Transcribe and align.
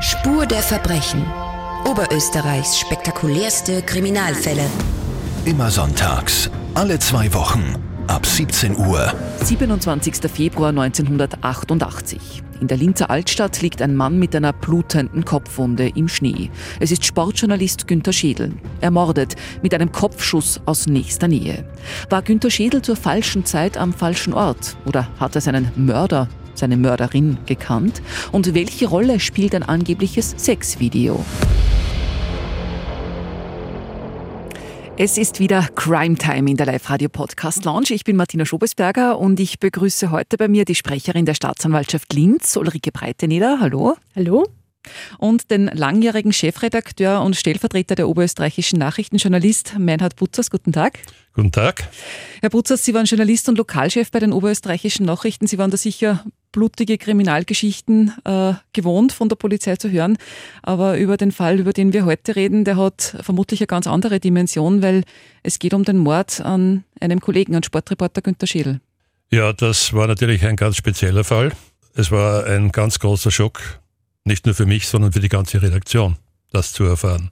Spur 0.00 0.44
der 0.44 0.58
Verbrechen. 0.58 1.24
Oberösterreichs 1.86 2.78
spektakulärste 2.78 3.80
Kriminalfälle. 3.80 4.64
Immer 5.46 5.70
sonntags, 5.70 6.50
alle 6.74 6.98
zwei 6.98 7.32
Wochen, 7.32 7.76
ab 8.06 8.26
17 8.26 8.76
Uhr. 8.76 9.14
27. 9.40 10.30
Februar 10.30 10.68
1988. 10.68 12.42
In 12.60 12.68
der 12.68 12.76
Linzer 12.76 13.08
Altstadt 13.08 13.62
liegt 13.62 13.80
ein 13.80 13.96
Mann 13.96 14.18
mit 14.18 14.36
einer 14.36 14.52
blutenden 14.52 15.24
Kopfwunde 15.24 15.88
im 15.88 16.08
Schnee. 16.08 16.50
Es 16.78 16.90
ist 16.92 17.06
Sportjournalist 17.06 17.88
Günter 17.88 18.12
Schädel. 18.12 18.52
Ermordet 18.82 19.34
mit 19.62 19.72
einem 19.72 19.92
Kopfschuss 19.92 20.60
aus 20.66 20.86
nächster 20.86 21.28
Nähe. 21.28 21.64
War 22.10 22.20
Günter 22.20 22.50
Schädel 22.50 22.82
zur 22.82 22.96
falschen 22.96 23.46
Zeit 23.46 23.78
am 23.78 23.94
falschen 23.94 24.34
Ort? 24.34 24.76
Oder 24.84 25.08
hat 25.18 25.34
er 25.34 25.40
seinen 25.40 25.70
Mörder, 25.74 26.28
seine 26.58 26.76
Mörderin 26.76 27.38
gekannt? 27.46 28.02
Und 28.32 28.54
welche 28.54 28.88
Rolle 28.88 29.20
spielt 29.20 29.54
ein 29.54 29.62
angebliches 29.62 30.34
Sexvideo? 30.36 31.24
Es 34.98 35.18
ist 35.18 35.40
wieder 35.40 35.68
Crime 35.74 36.16
Time 36.16 36.50
in 36.50 36.56
der 36.56 36.64
Live-Radio-Podcast 36.64 37.66
Lounge. 37.66 37.90
Ich 37.90 38.04
bin 38.04 38.16
Martina 38.16 38.46
Schobesberger 38.46 39.18
und 39.18 39.38
ich 39.40 39.58
begrüße 39.60 40.10
heute 40.10 40.38
bei 40.38 40.48
mir 40.48 40.64
die 40.64 40.74
Sprecherin 40.74 41.26
der 41.26 41.34
Staatsanwaltschaft 41.34 42.14
Linz, 42.14 42.56
Ulrike 42.56 42.92
Breiteneder. 42.92 43.58
Hallo. 43.60 43.96
Hallo. 44.14 44.46
Und 45.18 45.50
den 45.50 45.66
langjährigen 45.66 46.32
Chefredakteur 46.32 47.22
und 47.22 47.36
Stellvertreter 47.36 47.94
der 47.94 48.08
oberösterreichischen 48.08 48.78
Nachrichtenjournalist 48.78 49.78
Meinhard 49.78 50.16
Butzers. 50.16 50.50
Guten 50.50 50.72
Tag. 50.72 50.98
Guten 51.34 51.52
Tag. 51.52 51.88
Herr 52.40 52.50
Butzers, 52.50 52.84
Sie 52.84 52.94
waren 52.94 53.04
Journalist 53.04 53.48
und 53.48 53.58
Lokalchef 53.58 54.10
bei 54.10 54.20
den 54.20 54.32
oberösterreichischen 54.32 55.04
Nachrichten. 55.04 55.46
Sie 55.46 55.58
waren 55.58 55.70
da 55.70 55.76
sicher 55.76 56.24
blutige 56.50 56.96
Kriminalgeschichten 56.96 58.14
äh, 58.24 58.54
gewohnt 58.72 59.12
von 59.12 59.28
der 59.28 59.36
Polizei 59.36 59.76
zu 59.76 59.90
hören. 59.90 60.16
Aber 60.62 60.96
über 60.96 61.18
den 61.18 61.32
Fall, 61.32 61.60
über 61.60 61.74
den 61.74 61.92
wir 61.92 62.06
heute 62.06 62.34
reden, 62.34 62.64
der 62.64 62.78
hat 62.78 63.18
vermutlich 63.20 63.60
eine 63.60 63.66
ganz 63.66 63.86
andere 63.86 64.20
Dimension, 64.20 64.80
weil 64.80 65.04
es 65.42 65.58
geht 65.58 65.74
um 65.74 65.84
den 65.84 65.98
Mord 65.98 66.40
an 66.40 66.84
einem 67.00 67.20
Kollegen, 67.20 67.54
an 67.54 67.62
Sportreporter 67.62 68.22
Günter 68.22 68.46
Schädel. 68.46 68.80
Ja, 69.30 69.52
das 69.52 69.92
war 69.92 70.06
natürlich 70.06 70.46
ein 70.46 70.56
ganz 70.56 70.76
spezieller 70.76 71.24
Fall. 71.24 71.52
Es 71.94 72.10
war 72.10 72.46
ein 72.46 72.72
ganz 72.72 72.98
großer 72.98 73.30
Schock, 73.30 73.60
nicht 74.26 74.46
nur 74.46 74.54
für 74.54 74.66
mich, 74.66 74.86
sondern 74.88 75.12
für 75.12 75.20
die 75.20 75.28
ganze 75.28 75.62
Redaktion, 75.62 76.16
das 76.52 76.72
zu 76.72 76.84
erfahren. 76.84 77.30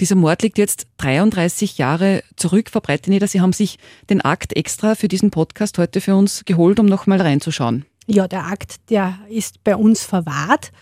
Dieser 0.00 0.14
Mord 0.14 0.42
liegt 0.42 0.58
jetzt 0.58 0.86
33 0.98 1.78
Jahre 1.78 2.22
zurück. 2.36 2.68
Frau 2.70 2.80
Breiteneder, 2.80 3.26
Sie 3.26 3.40
haben 3.40 3.52
sich 3.52 3.78
den 4.10 4.20
Akt 4.20 4.54
extra 4.54 4.94
für 4.94 5.08
diesen 5.08 5.30
Podcast 5.30 5.78
heute 5.78 6.00
für 6.00 6.14
uns 6.14 6.44
geholt, 6.44 6.78
um 6.78 6.86
nochmal 6.86 7.20
reinzuschauen. 7.20 7.86
Ja, 8.06 8.28
der 8.28 8.46
Akt, 8.46 8.90
der 8.90 9.18
ist 9.30 9.64
bei 9.64 9.74
uns 9.74 10.04
verwahrt 10.04 10.72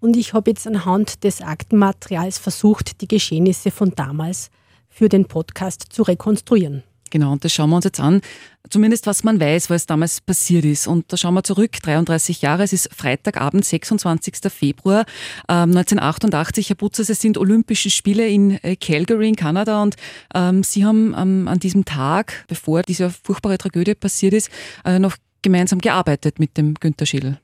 und 0.00 0.16
ich 0.16 0.34
habe 0.34 0.50
jetzt 0.50 0.66
anhand 0.66 1.22
des 1.22 1.40
Aktenmaterials 1.40 2.38
versucht, 2.38 3.00
die 3.00 3.08
Geschehnisse 3.08 3.70
von 3.70 3.92
damals 3.94 4.50
für 4.88 5.08
den 5.08 5.26
Podcast 5.26 5.86
zu 5.90 6.02
rekonstruieren. 6.02 6.82
Genau, 7.12 7.32
und 7.32 7.44
das 7.44 7.52
schauen 7.52 7.68
wir 7.68 7.76
uns 7.76 7.84
jetzt 7.84 8.00
an. 8.00 8.22
Zumindest 8.70 9.06
was 9.06 9.22
man 9.22 9.38
weiß, 9.38 9.68
was 9.68 9.84
damals 9.84 10.22
passiert 10.22 10.64
ist. 10.64 10.86
Und 10.86 11.12
da 11.12 11.18
schauen 11.18 11.34
wir 11.34 11.44
zurück, 11.44 11.72
33 11.82 12.40
Jahre, 12.40 12.62
es 12.62 12.72
ist 12.72 12.88
Freitagabend, 12.96 13.66
26. 13.66 14.50
Februar 14.50 15.04
ähm, 15.46 15.76
1988. 15.76 16.70
Herr 16.70 16.76
Butzers, 16.76 17.10
es 17.10 17.20
sind 17.20 17.36
Olympische 17.36 17.90
Spiele 17.90 18.26
in 18.26 18.52
äh, 18.64 18.76
Calgary 18.76 19.28
in 19.28 19.36
Kanada 19.36 19.82
und 19.82 19.96
ähm, 20.34 20.62
Sie 20.62 20.86
haben 20.86 21.14
ähm, 21.14 21.48
an 21.48 21.58
diesem 21.58 21.84
Tag, 21.84 22.46
bevor 22.48 22.80
diese 22.82 23.10
furchtbare 23.10 23.58
Tragödie 23.58 23.94
passiert 23.94 24.32
ist, 24.32 24.50
äh, 24.86 24.98
noch 24.98 25.16
gemeinsam 25.42 25.80
gearbeitet 25.80 26.38
mit 26.38 26.56
dem 26.56 26.72
Günter 26.74 27.04
Schädel. 27.04 27.38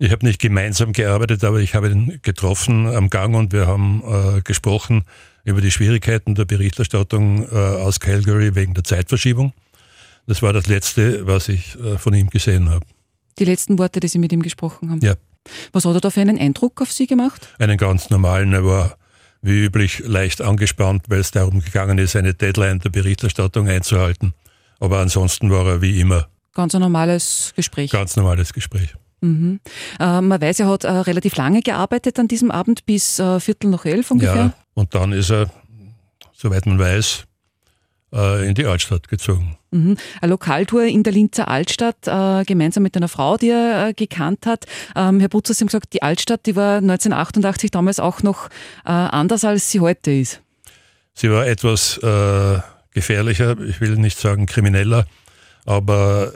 Ich 0.00 0.10
habe 0.10 0.26
nicht 0.26 0.40
gemeinsam 0.40 0.92
gearbeitet, 0.92 1.44
aber 1.44 1.60
ich 1.60 1.76
habe 1.76 1.90
ihn 1.90 2.18
getroffen 2.22 2.88
am 2.88 3.08
Gang 3.08 3.36
und 3.36 3.52
wir 3.52 3.68
haben 3.68 4.02
äh, 4.04 4.40
gesprochen 4.40 5.04
über 5.44 5.60
die 5.60 5.70
Schwierigkeiten 5.70 6.34
der 6.34 6.44
Berichterstattung 6.44 7.48
äh, 7.50 7.54
aus 7.54 8.00
Calgary 8.00 8.54
wegen 8.54 8.74
der 8.74 8.84
Zeitverschiebung. 8.84 9.52
Das 10.26 10.42
war 10.42 10.52
das 10.52 10.66
Letzte, 10.66 11.26
was 11.26 11.48
ich 11.48 11.78
äh, 11.80 11.98
von 11.98 12.14
ihm 12.14 12.30
gesehen 12.30 12.70
habe. 12.70 12.86
Die 13.38 13.44
letzten 13.44 13.78
Worte, 13.78 14.00
die 14.00 14.08
Sie 14.08 14.18
mit 14.18 14.32
ihm 14.32 14.42
gesprochen 14.42 14.90
haben? 14.90 15.00
Ja. 15.00 15.14
Was 15.72 15.84
hat 15.84 15.94
er 15.94 16.00
da 16.00 16.10
für 16.10 16.20
einen 16.20 16.38
Eindruck 16.38 16.80
auf 16.80 16.92
Sie 16.92 17.06
gemacht? 17.06 17.48
Einen 17.58 17.76
ganz 17.76 18.10
normalen. 18.10 18.52
Er 18.52 18.64
war 18.64 18.96
wie 19.40 19.64
üblich 19.64 20.00
leicht 20.06 20.40
angespannt, 20.40 21.06
weil 21.08 21.18
es 21.18 21.32
darum 21.32 21.60
gegangen 21.60 21.98
ist, 21.98 22.14
eine 22.14 22.34
Deadline 22.34 22.78
der 22.78 22.90
Berichterstattung 22.90 23.68
einzuhalten. 23.68 24.34
Aber 24.78 25.00
ansonsten 25.00 25.50
war 25.50 25.66
er 25.66 25.82
wie 25.82 26.00
immer. 26.00 26.28
Ganz 26.54 26.74
ein 26.74 26.80
normales 26.80 27.52
Gespräch. 27.56 27.90
Ganz 27.90 28.14
normales 28.14 28.52
Gespräch. 28.52 28.94
Mhm. 29.20 29.60
Äh, 29.98 30.20
man 30.20 30.40
weiß, 30.40 30.60
er 30.60 30.68
hat 30.68 30.84
äh, 30.84 30.90
relativ 30.90 31.36
lange 31.36 31.62
gearbeitet 31.62 32.18
an 32.18 32.28
diesem 32.28 32.50
Abend, 32.50 32.84
bis 32.86 33.18
äh, 33.18 33.40
Viertel 33.40 33.70
nach 33.70 33.84
elf 33.84 34.10
ungefähr. 34.10 34.34
Ja, 34.36 34.54
und 34.74 34.94
dann 34.94 35.12
ist 35.12 35.30
er, 35.30 35.50
soweit 36.32 36.66
man 36.66 36.78
weiß, 36.78 37.24
äh, 38.12 38.46
in 38.46 38.54
die 38.54 38.66
Altstadt 38.66 39.08
gezogen. 39.08 39.56
Mhm. 39.70 39.96
Eine 40.20 40.30
Lokaltour 40.32 40.84
in 40.84 41.02
der 41.02 41.14
Linzer 41.14 41.48
Altstadt, 41.48 42.06
äh, 42.06 42.44
gemeinsam 42.44 42.82
mit 42.82 42.94
einer 42.94 43.08
Frau, 43.08 43.38
die 43.38 43.48
er 43.48 43.88
äh, 43.88 43.94
gekannt 43.94 44.44
hat. 44.44 44.66
Ähm, 44.94 45.18
Herr 45.18 45.30
Butzer, 45.30 45.54
Sie 45.54 45.62
haben 45.62 45.68
gesagt, 45.68 45.94
die 45.94 46.02
Altstadt, 46.02 46.44
die 46.44 46.54
war 46.54 46.76
1988 46.76 47.70
damals 47.70 48.00
auch 48.00 48.22
noch 48.22 48.50
anders, 48.84 49.44
als 49.44 49.70
sie 49.70 49.80
heute 49.80 50.10
ist. 50.12 50.42
Sie 51.14 51.30
war 51.30 51.46
etwas 51.46 52.00
gefährlicher, 52.92 53.58
ich 53.60 53.80
will 53.80 53.96
nicht 53.96 54.18
sagen 54.18 54.46
krimineller, 54.46 55.06
aber 55.64 56.32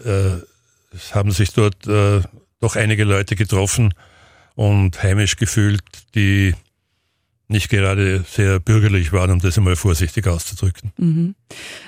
es 0.92 1.14
haben 1.14 1.30
sich 1.30 1.52
dort 1.52 1.86
doch 1.86 2.76
einige 2.76 3.04
Leute 3.04 3.36
getroffen 3.36 3.94
und 4.54 5.02
heimisch 5.02 5.36
gefühlt, 5.36 5.82
die 6.14 6.54
nicht 7.48 7.68
gerade 7.68 8.24
sehr 8.28 8.58
bürgerlich 8.58 9.12
waren, 9.12 9.30
um 9.30 9.38
das 9.38 9.56
einmal 9.56 9.76
vorsichtig 9.76 10.26
auszudrücken. 10.26 10.92
Mhm. 10.96 11.34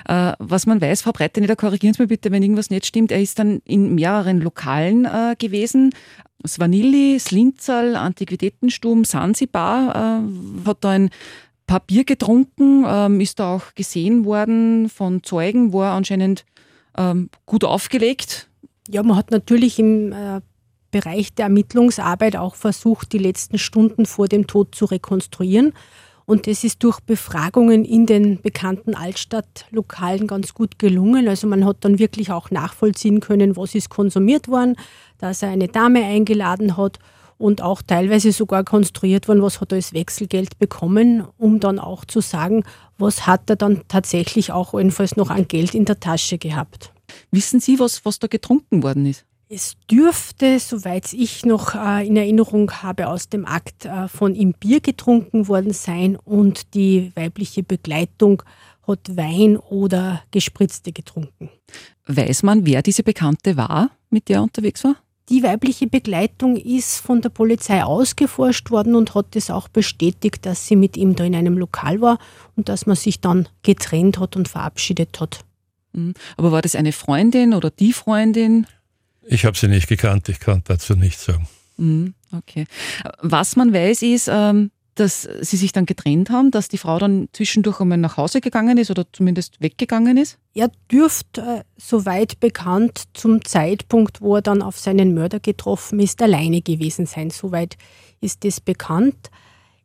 Äh, 0.07 0.33
was 0.39 0.65
man 0.65 0.79
weiß, 0.79 1.01
Frau 1.01 1.11
Breiteneder, 1.11 1.55
korrigieren 1.55 1.93
Sie 1.93 2.01
mir 2.01 2.07
bitte, 2.07 2.31
wenn 2.31 2.43
irgendwas 2.43 2.69
nicht 2.69 2.85
stimmt, 2.85 3.11
er 3.11 3.21
ist 3.21 3.39
dann 3.39 3.61
in 3.65 3.95
mehreren 3.95 4.39
Lokalen 4.39 5.05
äh, 5.05 5.35
gewesen. 5.37 5.91
Svanilli, 6.47 7.19
Slinzal, 7.19 7.95
Antiquitätensturm, 7.95 9.03
Sansibar, 9.03 10.23
äh, 10.23 10.67
hat 10.67 10.77
da 10.81 10.89
ein 10.91 11.09
paar 11.67 11.81
Bier 11.81 12.05
getrunken, 12.05 12.85
ähm, 12.87 13.19
ist 13.19 13.39
da 13.39 13.55
auch 13.55 13.75
gesehen 13.75 14.25
worden 14.25 14.89
von 14.89 15.23
Zeugen, 15.23 15.73
war 15.73 15.93
anscheinend 15.93 16.45
ähm, 16.97 17.29
gut 17.45 17.63
aufgelegt. 17.63 18.49
Ja, 18.87 19.03
man 19.03 19.17
hat 19.17 19.29
natürlich 19.29 19.77
im 19.77 20.11
äh, 20.11 20.41
Bereich 20.91 21.33
der 21.33 21.45
Ermittlungsarbeit 21.45 22.35
auch 22.35 22.55
versucht, 22.55 23.13
die 23.13 23.17
letzten 23.17 23.57
Stunden 23.57 24.05
vor 24.05 24.27
dem 24.27 24.47
Tod 24.47 24.75
zu 24.75 24.85
rekonstruieren. 24.85 25.73
Und 26.25 26.45
das 26.45 26.63
ist 26.63 26.83
durch 26.83 26.99
Befragungen 26.99 27.83
in 27.85 28.05
den 28.05 28.39
bekannten 28.39 28.93
Altstadtlokalen 28.93 30.27
ganz 30.27 30.53
gut 30.53 30.77
gelungen. 30.77 31.27
Also 31.27 31.47
man 31.47 31.65
hat 31.65 31.77
dann 31.81 31.97
wirklich 31.97 32.31
auch 32.31 32.51
nachvollziehen 32.51 33.19
können, 33.19 33.57
was 33.57 33.73
ist 33.73 33.89
konsumiert 33.89 34.47
worden, 34.47 34.75
dass 35.17 35.41
er 35.41 35.49
eine 35.49 35.67
Dame 35.67 36.03
eingeladen 36.03 36.77
hat 36.77 36.99
und 37.39 37.63
auch 37.63 37.81
teilweise 37.81 38.31
sogar 38.31 38.63
konstruiert 38.63 39.27
worden, 39.27 39.41
was 39.41 39.59
hat 39.59 39.71
er 39.71 39.77
als 39.77 39.93
Wechselgeld 39.93 40.59
bekommen, 40.59 41.25
um 41.37 41.59
dann 41.59 41.79
auch 41.79 42.05
zu 42.05 42.21
sagen, 42.21 42.63
was 42.99 43.25
hat 43.25 43.49
er 43.49 43.55
dann 43.55 43.81
tatsächlich 43.87 44.51
auch 44.51 44.75
jedenfalls 44.75 45.15
noch 45.15 45.31
an 45.31 45.47
Geld 45.47 45.73
in 45.73 45.85
der 45.85 45.99
Tasche 45.99 46.37
gehabt. 46.37 46.93
Wissen 47.31 47.59
Sie, 47.59 47.79
was, 47.79 48.05
was 48.05 48.19
da 48.19 48.27
getrunken 48.27 48.83
worden 48.83 49.07
ist? 49.07 49.25
Es 49.51 49.77
dürfte, 49.89 50.59
soweit 50.59 51.11
ich 51.11 51.43
noch 51.43 51.73
äh, 51.73 52.05
in 52.05 52.15
Erinnerung 52.15 52.69
habe, 52.83 53.07
aus 53.07 53.29
dem 53.29 53.47
Akt 53.47 53.85
äh, 53.85 54.07
von 54.07 54.35
ihm 54.35 54.53
Bier 54.53 54.79
getrunken 54.79 55.47
worden 55.47 55.73
sein 55.73 56.17
und 56.17 56.75
die 56.75 57.11
weibliche 57.15 57.63
Begleitung 57.63 58.43
hat 58.87 59.17
Wein 59.17 59.57
oder 59.57 60.21
Gespritzte 60.29 60.91
getrunken. 60.91 61.49
Weiß 62.05 62.43
man, 62.43 62.67
wer 62.67 62.83
diese 62.83 63.01
Bekannte 63.01 63.57
war, 63.57 63.89
mit 64.11 64.29
der 64.29 64.37
er 64.37 64.43
unterwegs 64.43 64.83
war? 64.83 64.97
Die 65.29 65.41
weibliche 65.41 65.87
Begleitung 65.87 66.55
ist 66.55 66.99
von 66.99 67.21
der 67.21 67.29
Polizei 67.29 67.83
ausgeforscht 67.83 68.69
worden 68.69 68.93
und 68.93 69.15
hat 69.15 69.35
es 69.35 69.49
auch 69.49 69.67
bestätigt, 69.67 70.45
dass 70.45 70.67
sie 70.67 70.75
mit 70.75 70.95
ihm 70.95 71.15
da 71.15 71.23
in 71.23 71.33
einem 71.33 71.57
Lokal 71.57 72.01
war 72.01 72.19
und 72.55 72.69
dass 72.69 72.85
man 72.85 72.95
sich 72.95 73.19
dann 73.19 73.49
getrennt 73.63 74.19
hat 74.19 74.35
und 74.35 74.47
verabschiedet 74.47 75.19
hat. 75.19 75.39
Mhm. 75.93 76.13
Aber 76.37 76.51
war 76.51 76.61
das 76.61 76.75
eine 76.75 76.91
Freundin 76.91 77.55
oder 77.55 77.71
die 77.71 77.93
Freundin? 77.93 78.67
Ich 79.31 79.45
habe 79.45 79.55
sie 79.55 79.67
nicht 79.67 79.87
gekannt, 79.87 80.27
ich 80.27 80.39
kann 80.39 80.63
dazu 80.65 80.95
nichts 80.95 81.25
sagen. 81.25 81.47
Mhm, 81.77 82.15
okay. 82.35 82.65
Was 83.21 83.55
man 83.55 83.71
weiß, 83.71 84.01
ist, 84.01 84.27
ähm, 84.27 84.71
dass 84.95 85.29
sie 85.41 85.55
sich 85.55 85.71
dann 85.71 85.85
getrennt 85.85 86.31
haben, 86.31 86.49
dass 86.49 86.67
die 86.67 86.79
Frau 86.79 86.97
dann 86.97 87.29
zwischendurch 87.31 87.79
einmal 87.79 87.99
nach 87.99 88.17
Hause 88.17 88.41
gegangen 88.41 88.79
ist 88.79 88.89
oder 88.89 89.05
zumindest 89.13 89.61
weggegangen 89.61 90.17
ist? 90.17 90.39
Er 90.55 90.71
dürfte, 90.91 91.41
äh, 91.41 91.63
soweit 91.77 92.39
bekannt, 92.39 93.03
zum 93.13 93.45
Zeitpunkt, 93.45 94.19
wo 94.19 94.37
er 94.37 94.41
dann 94.41 94.63
auf 94.63 94.79
seinen 94.79 95.13
Mörder 95.13 95.39
getroffen 95.39 95.99
ist, 95.99 96.23
alleine 96.23 96.63
gewesen 96.63 97.05
sein. 97.05 97.29
Soweit 97.29 97.77
ist 98.21 98.43
es 98.45 98.59
bekannt. 98.59 99.29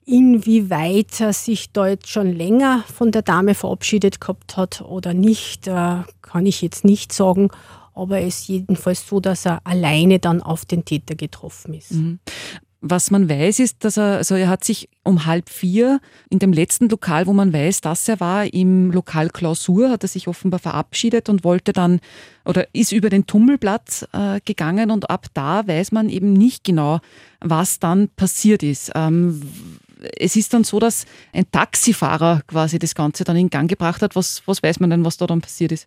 Inwieweit 0.06 1.20
er 1.20 1.34
sich 1.34 1.70
da 1.70 1.86
jetzt 1.88 2.08
schon 2.08 2.32
länger 2.32 2.82
von 2.94 3.12
der 3.12 3.22
Dame 3.22 3.54
verabschiedet 3.54 4.22
gehabt 4.22 4.56
hat 4.56 4.80
oder 4.80 5.12
nicht, 5.12 5.66
äh, 5.66 5.98
kann 6.22 6.46
ich 6.46 6.62
jetzt 6.62 6.86
nicht 6.86 7.12
sagen 7.12 7.50
aber 7.94 8.20
es 8.20 8.40
ist 8.40 8.48
jedenfalls 8.48 9.06
so, 9.06 9.20
dass 9.20 9.46
er 9.46 9.60
alleine 9.64 10.18
dann 10.18 10.42
auf 10.42 10.64
den 10.64 10.84
Täter 10.84 11.14
getroffen 11.14 11.74
ist. 11.74 11.92
Mhm. 11.92 12.18
Was 12.86 13.10
man 13.10 13.30
weiß, 13.30 13.60
ist, 13.60 13.82
dass 13.82 13.96
er, 13.96 14.18
also 14.18 14.34
er 14.34 14.48
hat 14.48 14.62
sich 14.62 14.90
um 15.04 15.24
halb 15.24 15.48
vier 15.48 16.00
in 16.28 16.38
dem 16.38 16.52
letzten 16.52 16.90
Lokal, 16.90 17.26
wo 17.26 17.32
man 17.32 17.50
weiß, 17.50 17.80
dass 17.80 18.06
er 18.08 18.20
war, 18.20 18.52
im 18.52 18.90
Lokal 18.90 19.30
Klausur, 19.30 19.88
hat 19.88 20.02
er 20.02 20.08
sich 20.08 20.28
offenbar 20.28 20.60
verabschiedet 20.60 21.30
und 21.30 21.44
wollte 21.44 21.72
dann 21.72 22.00
oder 22.44 22.66
ist 22.74 22.92
über 22.92 23.08
den 23.08 23.26
Tummelplatz 23.26 24.06
äh, 24.12 24.38
gegangen 24.44 24.90
und 24.90 25.08
ab 25.08 25.28
da 25.32 25.66
weiß 25.66 25.92
man 25.92 26.10
eben 26.10 26.34
nicht 26.34 26.62
genau, 26.62 27.00
was 27.40 27.78
dann 27.78 28.10
passiert 28.16 28.62
ist. 28.62 28.92
Ähm, 28.94 29.40
es 30.18 30.36
ist 30.36 30.52
dann 30.52 30.64
so, 30.64 30.78
dass 30.78 31.06
ein 31.32 31.50
Taxifahrer 31.50 32.42
quasi 32.46 32.78
das 32.78 32.94
Ganze 32.94 33.24
dann 33.24 33.36
in 33.36 33.48
Gang 33.48 33.66
gebracht 33.66 34.02
hat. 34.02 34.14
Was, 34.14 34.42
was 34.44 34.62
weiß 34.62 34.80
man 34.80 34.90
denn, 34.90 35.06
was 35.06 35.16
da 35.16 35.26
dann 35.26 35.40
passiert 35.40 35.72
ist? 35.72 35.86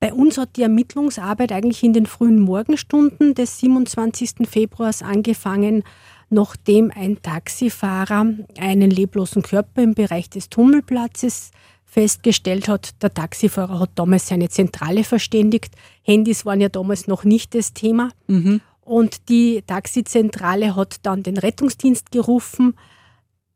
Bei 0.00 0.12
uns 0.12 0.36
hat 0.36 0.56
die 0.56 0.62
Ermittlungsarbeit 0.62 1.52
eigentlich 1.52 1.82
in 1.82 1.92
den 1.92 2.06
frühen 2.06 2.40
Morgenstunden 2.40 3.34
des 3.34 3.58
27. 3.60 4.48
Februars 4.48 5.02
angefangen, 5.02 5.82
nachdem 6.30 6.90
ein 6.94 7.22
Taxifahrer 7.22 8.26
einen 8.58 8.90
leblosen 8.90 9.42
Körper 9.42 9.82
im 9.82 9.94
Bereich 9.94 10.28
des 10.28 10.50
Tummelplatzes 10.50 11.52
festgestellt 11.84 12.68
hat. 12.68 13.02
Der 13.02 13.14
Taxifahrer 13.14 13.78
hat 13.78 13.90
damals 13.94 14.28
seine 14.28 14.48
Zentrale 14.48 15.04
verständigt. 15.04 15.74
Handys 16.02 16.44
waren 16.44 16.60
ja 16.60 16.68
damals 16.68 17.06
noch 17.06 17.24
nicht 17.24 17.54
das 17.54 17.72
Thema. 17.72 18.10
Mhm. 18.26 18.60
Und 18.80 19.28
die 19.28 19.62
Taxizentrale 19.66 20.76
hat 20.76 20.96
dann 21.02 21.22
den 21.22 21.38
Rettungsdienst 21.38 22.10
gerufen, 22.10 22.74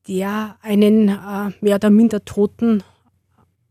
der 0.06 0.56
einen 0.62 1.08
äh, 1.08 1.50
mehr 1.60 1.74
oder 1.74 1.90
minder 1.90 2.24
toten 2.24 2.82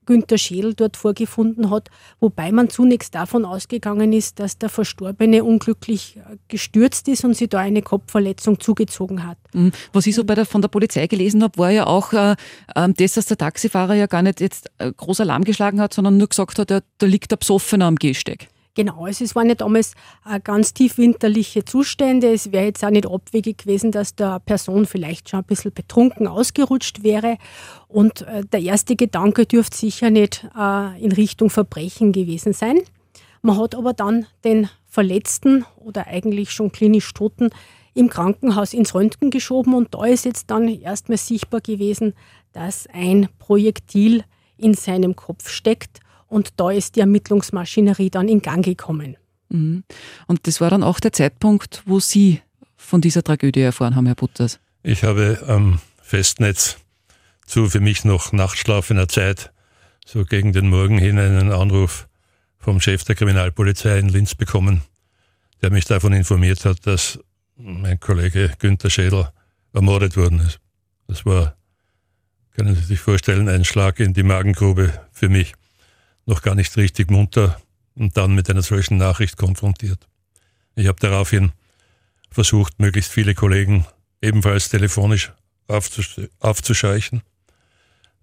Günter 0.08 0.40
Schädel 0.40 0.74
dort 0.74 0.98
vorgefunden 0.98 1.70
hat, 1.70 1.90
wobei 2.20 2.52
man 2.52 2.70
zunächst 2.70 3.14
davon 3.14 3.46
ausgegangen 3.46 4.12
ist, 4.14 4.40
dass 4.40 4.58
der 4.58 4.70
Verstorbene 4.70 5.44
unglücklich 5.44 6.18
äh, 6.18 6.38
gestürzt 6.48 7.08
ist 7.08 7.24
und 7.24 7.36
sich 7.36 7.50
da 7.50 7.60
eine 7.60 7.84
Kopfverletzung 7.84 8.60
zugezogen 8.60 9.28
hat. 9.28 9.38
Mhm. 9.54 9.72
Was 9.94 10.08
ich 10.08 10.16
so 10.16 10.24
bei 10.24 10.34
der, 10.34 10.48
von 10.48 10.62
der 10.62 10.70
Polizei 10.70 11.06
gelesen 11.06 11.44
habe, 11.44 11.58
war 11.60 11.70
ja 11.70 11.86
auch 11.86 12.14
äh, 12.14 12.36
ähm, 12.76 12.96
das, 12.98 13.14
dass 13.14 13.28
der 13.28 13.38
Taxifahrer 13.38 13.94
ja 13.94 14.08
gar 14.08 14.24
nicht 14.24 14.42
jetzt 14.42 14.72
äh, 14.80 14.92
groß 14.92 15.22
Alarm 15.22 15.44
geschlagen 15.44 15.80
hat, 15.80 15.94
sondern 15.94 16.18
nur 16.18 16.28
gesagt 16.28 16.58
hat, 16.58 16.72
da, 16.72 16.82
liegt 17.04 17.30
der 17.30 17.38
Besoffener 17.38 17.86
am 17.86 17.98
Gehsteig. 17.98 18.48
Genau, 18.78 19.06
also 19.06 19.24
es 19.24 19.36
waren 19.36 19.50
ja 19.50 19.56
damals 19.56 19.96
äh, 20.24 20.40
ganz 20.40 20.72
tief 20.72 21.00
winterliche 21.00 21.66
Zustände. 21.66 22.32
Es 22.32 22.52
wäre 22.52 22.66
jetzt 22.66 22.86
auch 22.86 22.92
nicht 22.92 23.10
abwegig 23.10 23.58
gewesen, 23.58 23.92
dass 23.92 24.14
der 24.14 24.40
Person 24.40 24.86
vielleicht 24.86 25.30
schon 25.30 25.40
ein 25.40 25.46
bisschen 25.46 25.74
betrunken 25.74 26.28
ausgerutscht 26.28 27.02
wäre. 27.02 27.40
Und 27.88 28.22
äh, 28.22 28.46
der 28.46 28.62
erste 28.62 28.96
Gedanke 28.96 29.48
dürfte 29.48 29.76
sicher 29.76 30.12
nicht 30.12 30.48
äh, 30.56 31.04
in 31.04 31.12
Richtung 31.12 31.50
Verbrechen 31.50 32.12
gewesen 32.12 32.54
sein. 32.54 32.78
Man 33.42 33.58
hat 33.58 33.74
aber 33.74 33.94
dann 33.94 34.28
den 34.44 34.70
Verletzten 34.86 35.66
oder 35.78 36.06
eigentlich 36.06 36.52
schon 36.52 36.72
klinisch 36.72 37.12
Toten 37.16 37.50
im 37.96 38.12
Krankenhaus 38.12 38.76
ins 38.76 38.94
Röntgen 38.94 39.32
geschoben 39.32 39.74
und 39.74 39.96
da 39.96 40.06
ist 40.06 40.24
jetzt 40.26 40.52
dann 40.52 40.68
erstmal 40.68 41.18
sichtbar 41.18 41.62
gewesen, 41.62 42.14
dass 42.54 42.86
ein 42.94 43.28
Projektil 43.40 44.24
in 44.56 44.76
seinem 44.76 45.16
Kopf 45.16 45.50
steckt 45.50 46.00
und 46.28 46.52
da 46.58 46.72
ist 46.72 46.96
die 46.96 47.00
Ermittlungsmaschinerie 47.00 48.10
dann 48.10 48.28
in 48.28 48.42
Gang 48.42 48.64
gekommen. 48.64 49.18
Mhm. 49.50 49.84
Und 50.28 50.48
das 50.48 50.62
war 50.62 50.70
dann 50.70 50.84
auch 50.84 51.00
der 51.00 51.14
Zeitpunkt, 51.14 51.84
wo 51.86 52.00
Sie 52.00 52.42
von 52.76 53.02
dieser 53.02 53.24
Tragödie 53.24 53.62
erfahren 53.62 53.96
haben, 53.96 54.06
Herr 54.06 54.16
Butters? 54.16 54.60
Ich 54.84 55.04
habe 55.04 55.44
am 55.48 55.80
Festnetz 56.02 56.78
zu 57.46 57.70
für 57.70 57.80
mich 57.80 58.06
noch 58.06 58.32
nachtschlafender 58.32 59.08
Zeit 59.08 59.52
so 60.06 60.24
gegen 60.24 60.54
den 60.54 60.70
Morgen 60.70 60.98
hin 60.98 61.18
einen 61.18 61.52
Anruf 61.52 62.08
vom 62.58 62.80
Chef 62.80 63.04
der 63.04 63.16
Kriminalpolizei 63.16 64.00
in 64.00 64.10
Linz 64.10 64.36
bekommen, 64.36 64.82
der 65.62 65.72
mich 65.72 65.86
davon 65.86 66.14
informiert 66.14 66.66
hat, 66.66 66.86
dass 66.86 67.20
mein 67.58 68.00
Kollege 68.00 68.54
Günther 68.60 68.90
Schädel 68.90 69.30
ermordet 69.74 70.16
worden 70.16 70.40
ist. 70.40 70.60
Das 71.08 71.26
war, 71.26 71.56
können 72.56 72.76
Sie 72.76 72.84
sich 72.84 73.00
vorstellen, 73.00 73.50
ein 73.50 73.66
Schlag 73.66 74.00
in 74.00 74.14
die 74.14 74.24
Magengrube 74.24 74.94
für 75.12 75.30
mich 75.30 75.54
noch 76.28 76.44
gar 76.44 76.54
nicht 76.54 76.78
richtig 76.78 77.10
munter 77.10 77.60
und 77.96 78.16
dann 78.16 78.36
mit 78.36 78.50
einer 78.50 78.62
solchen 78.62 78.98
Nachricht 78.98 79.38
konfrontiert. 79.38 80.08
Ich 80.76 80.88
habe 80.88 81.00
daraufhin 81.00 81.52
versucht, 82.30 82.80
möglichst 82.80 83.12
viele 83.12 83.34
Kollegen 83.34 83.88
ebenfalls 84.22 84.70
telefonisch 84.70 85.32
aufzuscheuchen. 85.68 87.24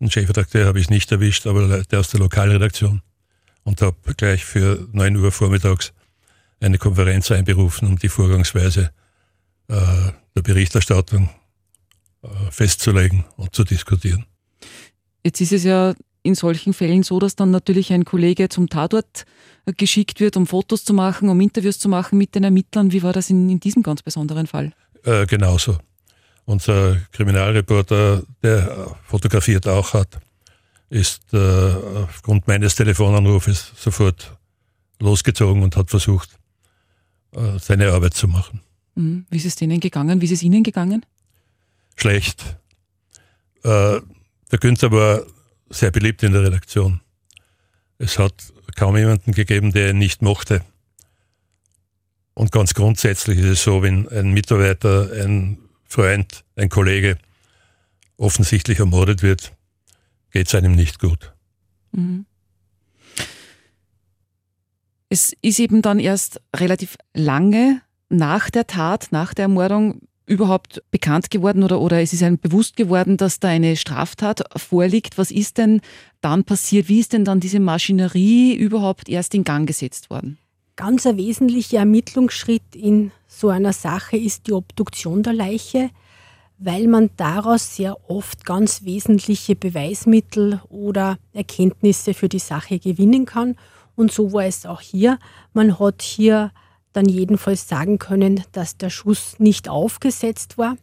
Den 0.00 0.10
Chefredakteur 0.10 0.66
habe 0.66 0.78
ich 0.78 0.90
nicht 0.90 1.10
erwischt, 1.10 1.46
aber 1.46 1.82
der 1.82 2.00
aus 2.00 2.10
der 2.10 2.20
Lokalredaktion 2.20 3.02
und 3.64 3.82
habe 3.82 4.14
gleich 4.14 4.44
für 4.44 4.86
9 4.92 5.16
Uhr 5.16 5.32
vormittags 5.32 5.92
eine 6.60 6.78
Konferenz 6.78 7.30
einberufen, 7.30 7.88
um 7.88 7.98
die 7.98 8.08
Vorgangsweise 8.08 8.90
äh, 9.68 9.74
der 10.36 10.42
Berichterstattung 10.42 11.30
äh, 12.22 12.28
festzulegen 12.50 13.24
und 13.36 13.54
zu 13.54 13.64
diskutieren. 13.64 14.26
Jetzt 15.24 15.40
ist 15.40 15.52
es 15.52 15.64
ja 15.64 15.94
in 16.24 16.34
solchen 16.34 16.72
Fällen 16.72 17.02
so, 17.02 17.18
dass 17.20 17.36
dann 17.36 17.50
natürlich 17.50 17.92
ein 17.92 18.04
Kollege 18.04 18.48
zum 18.48 18.68
Tatort 18.68 19.26
geschickt 19.76 20.20
wird, 20.20 20.36
um 20.36 20.46
Fotos 20.46 20.84
zu 20.84 20.94
machen, 20.94 21.28
um 21.28 21.40
Interviews 21.40 21.78
zu 21.78 21.88
machen 21.88 22.18
mit 22.18 22.34
den 22.34 22.44
Ermittlern. 22.44 22.92
Wie 22.92 23.02
war 23.02 23.12
das 23.12 23.30
in, 23.30 23.48
in 23.48 23.60
diesem 23.60 23.82
ganz 23.82 24.02
besonderen 24.02 24.46
Fall? 24.46 24.72
Äh, 25.04 25.26
genauso. 25.26 25.78
Unser 26.46 26.96
Kriminalreporter, 27.12 28.22
der 28.42 28.96
fotografiert 29.04 29.68
auch 29.68 29.92
hat, 29.92 30.18
ist 30.88 31.22
äh, 31.32 31.38
aufgrund 31.38 32.48
meines 32.48 32.74
Telefonanrufes 32.74 33.72
sofort 33.76 34.36
losgezogen 35.00 35.62
und 35.62 35.76
hat 35.76 35.90
versucht, 35.90 36.30
äh, 37.32 37.58
seine 37.58 37.92
Arbeit 37.92 38.14
zu 38.14 38.28
machen. 38.28 38.60
Mhm. 38.94 39.26
Wie 39.28 39.36
ist 39.36 39.46
es 39.46 39.56
denen 39.56 39.80
gegangen? 39.80 40.20
Wie 40.20 40.26
ist 40.26 40.32
es 40.32 40.42
Ihnen 40.42 40.62
gegangen? 40.62 41.04
Schlecht. 41.96 42.56
Äh, 43.62 44.00
der 44.50 44.58
Günther 44.58 44.90
war 44.90 45.22
sehr 45.74 45.90
beliebt 45.90 46.22
in 46.22 46.32
der 46.32 46.42
Redaktion. 46.42 47.00
Es 47.98 48.18
hat 48.18 48.34
kaum 48.76 48.96
jemanden 48.96 49.32
gegeben, 49.32 49.72
der 49.72 49.90
ihn 49.90 49.98
nicht 49.98 50.22
mochte. 50.22 50.62
Und 52.34 52.50
ganz 52.50 52.74
grundsätzlich 52.74 53.38
ist 53.38 53.46
es 53.46 53.62
so, 53.62 53.82
wenn 53.82 54.08
ein 54.08 54.32
Mitarbeiter, 54.32 55.10
ein 55.12 55.58
Freund, 55.84 56.44
ein 56.56 56.68
Kollege 56.68 57.18
offensichtlich 58.16 58.78
ermordet 58.78 59.22
wird, 59.22 59.52
geht 60.30 60.48
es 60.48 60.54
einem 60.54 60.74
nicht 60.74 60.98
gut. 60.98 61.32
Mhm. 61.92 62.26
Es 65.08 65.32
ist 65.42 65.60
eben 65.60 65.80
dann 65.80 66.00
erst 66.00 66.40
relativ 66.56 66.96
lange 67.14 67.82
nach 68.08 68.50
der 68.50 68.66
Tat, 68.66 69.08
nach 69.12 69.32
der 69.34 69.44
Ermordung, 69.44 70.00
überhaupt 70.26 70.82
bekannt 70.90 71.30
geworden 71.30 71.62
oder, 71.62 71.80
oder 71.80 72.00
es 72.00 72.12
ist 72.12 72.22
einem 72.22 72.38
bewusst 72.38 72.76
geworden, 72.76 73.16
dass 73.16 73.40
da 73.40 73.48
eine 73.48 73.76
Straftat 73.76 74.44
vorliegt. 74.56 75.18
Was 75.18 75.30
ist 75.30 75.58
denn 75.58 75.80
dann 76.20 76.44
passiert? 76.44 76.88
Wie 76.88 77.00
ist 77.00 77.12
denn 77.12 77.24
dann 77.24 77.40
diese 77.40 77.60
Maschinerie 77.60 78.54
überhaupt 78.54 79.08
erst 79.08 79.34
in 79.34 79.44
Gang 79.44 79.66
gesetzt 79.66 80.10
worden? 80.10 80.38
Ganz 80.76 81.06
ein 81.06 81.18
wesentlicher 81.18 81.78
Ermittlungsschritt 81.78 82.74
in 82.74 83.12
so 83.28 83.48
einer 83.48 83.72
Sache 83.72 84.16
ist 84.16 84.46
die 84.46 84.52
Obduktion 84.52 85.22
der 85.22 85.34
Leiche, 85.34 85.90
weil 86.58 86.88
man 86.88 87.10
daraus 87.16 87.76
sehr 87.76 87.96
oft 88.08 88.44
ganz 88.44 88.84
wesentliche 88.84 89.54
Beweismittel 89.54 90.60
oder 90.70 91.18
Erkenntnisse 91.32 92.14
für 92.14 92.28
die 92.28 92.38
Sache 92.38 92.78
gewinnen 92.78 93.26
kann. 93.26 93.56
Und 93.94 94.10
so 94.10 94.32
war 94.32 94.46
es 94.46 94.66
auch 94.66 94.80
hier. 94.80 95.18
Man 95.52 95.78
hat 95.78 96.02
hier 96.02 96.50
dann 96.94 97.06
jedenfalls 97.06 97.68
sagen 97.68 97.98
können, 97.98 98.42
dass 98.52 98.78
der 98.78 98.88
Schuss 98.88 99.36
nicht 99.38 99.68
aufgesetzt 99.68 100.56
war, 100.56 100.76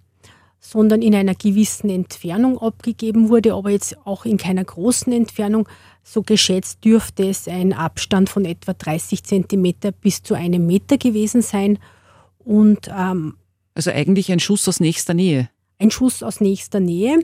sondern 0.59 1.01
in 1.01 1.15
einer 1.15 1.33
gewissen 1.33 1.89
Entfernung 1.89 2.59
abgegeben 2.59 3.29
wurde, 3.29 3.55
aber 3.55 3.71
jetzt 3.71 3.97
auch 4.05 4.25
in 4.25 4.37
keiner 4.37 4.63
großen 4.63 5.11
Entfernung. 5.11 5.67
So 6.03 6.21
geschätzt 6.21 6.85
dürfte 6.85 7.27
es 7.27 7.47
ein 7.47 7.73
Abstand 7.73 8.29
von 8.29 8.45
etwa 8.45 8.73
30 8.73 9.23
Zentimeter 9.23 9.91
bis 9.91 10.21
zu 10.21 10.35
einem 10.35 10.67
Meter 10.67 10.97
gewesen 10.97 11.41
sein. 11.41 11.79
Und, 12.39 12.89
ähm, 12.95 13.35
also 13.73 13.91
eigentlich 13.91 14.31
ein 14.31 14.39
Schuss 14.39 14.67
aus 14.67 14.79
nächster 14.79 15.13
Nähe. 15.13 15.49
Ein 15.79 15.91
Schuss 15.91 16.21
aus 16.21 16.41
nächster 16.41 16.79
Nähe. 16.79 17.23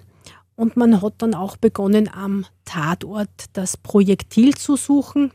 Und 0.55 0.75
man 0.75 1.01
hat 1.03 1.13
dann 1.19 1.35
auch 1.35 1.57
begonnen, 1.57 2.09
am 2.11 2.45
Tatort 2.65 3.29
das 3.53 3.77
Projektil 3.77 4.55
zu 4.55 4.75
suchen. 4.75 5.31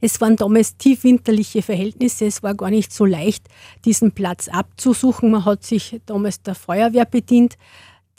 Es 0.00 0.20
waren 0.20 0.36
damals 0.36 0.76
tiefwinterliche 0.76 1.62
Verhältnisse. 1.62 2.26
Es 2.26 2.42
war 2.42 2.54
gar 2.54 2.70
nicht 2.70 2.92
so 2.92 3.04
leicht, 3.04 3.48
diesen 3.84 4.12
Platz 4.12 4.48
abzusuchen. 4.48 5.30
Man 5.30 5.44
hat 5.44 5.64
sich 5.64 6.00
damals 6.06 6.42
der 6.42 6.54
Feuerwehr 6.54 7.04
bedient, 7.04 7.56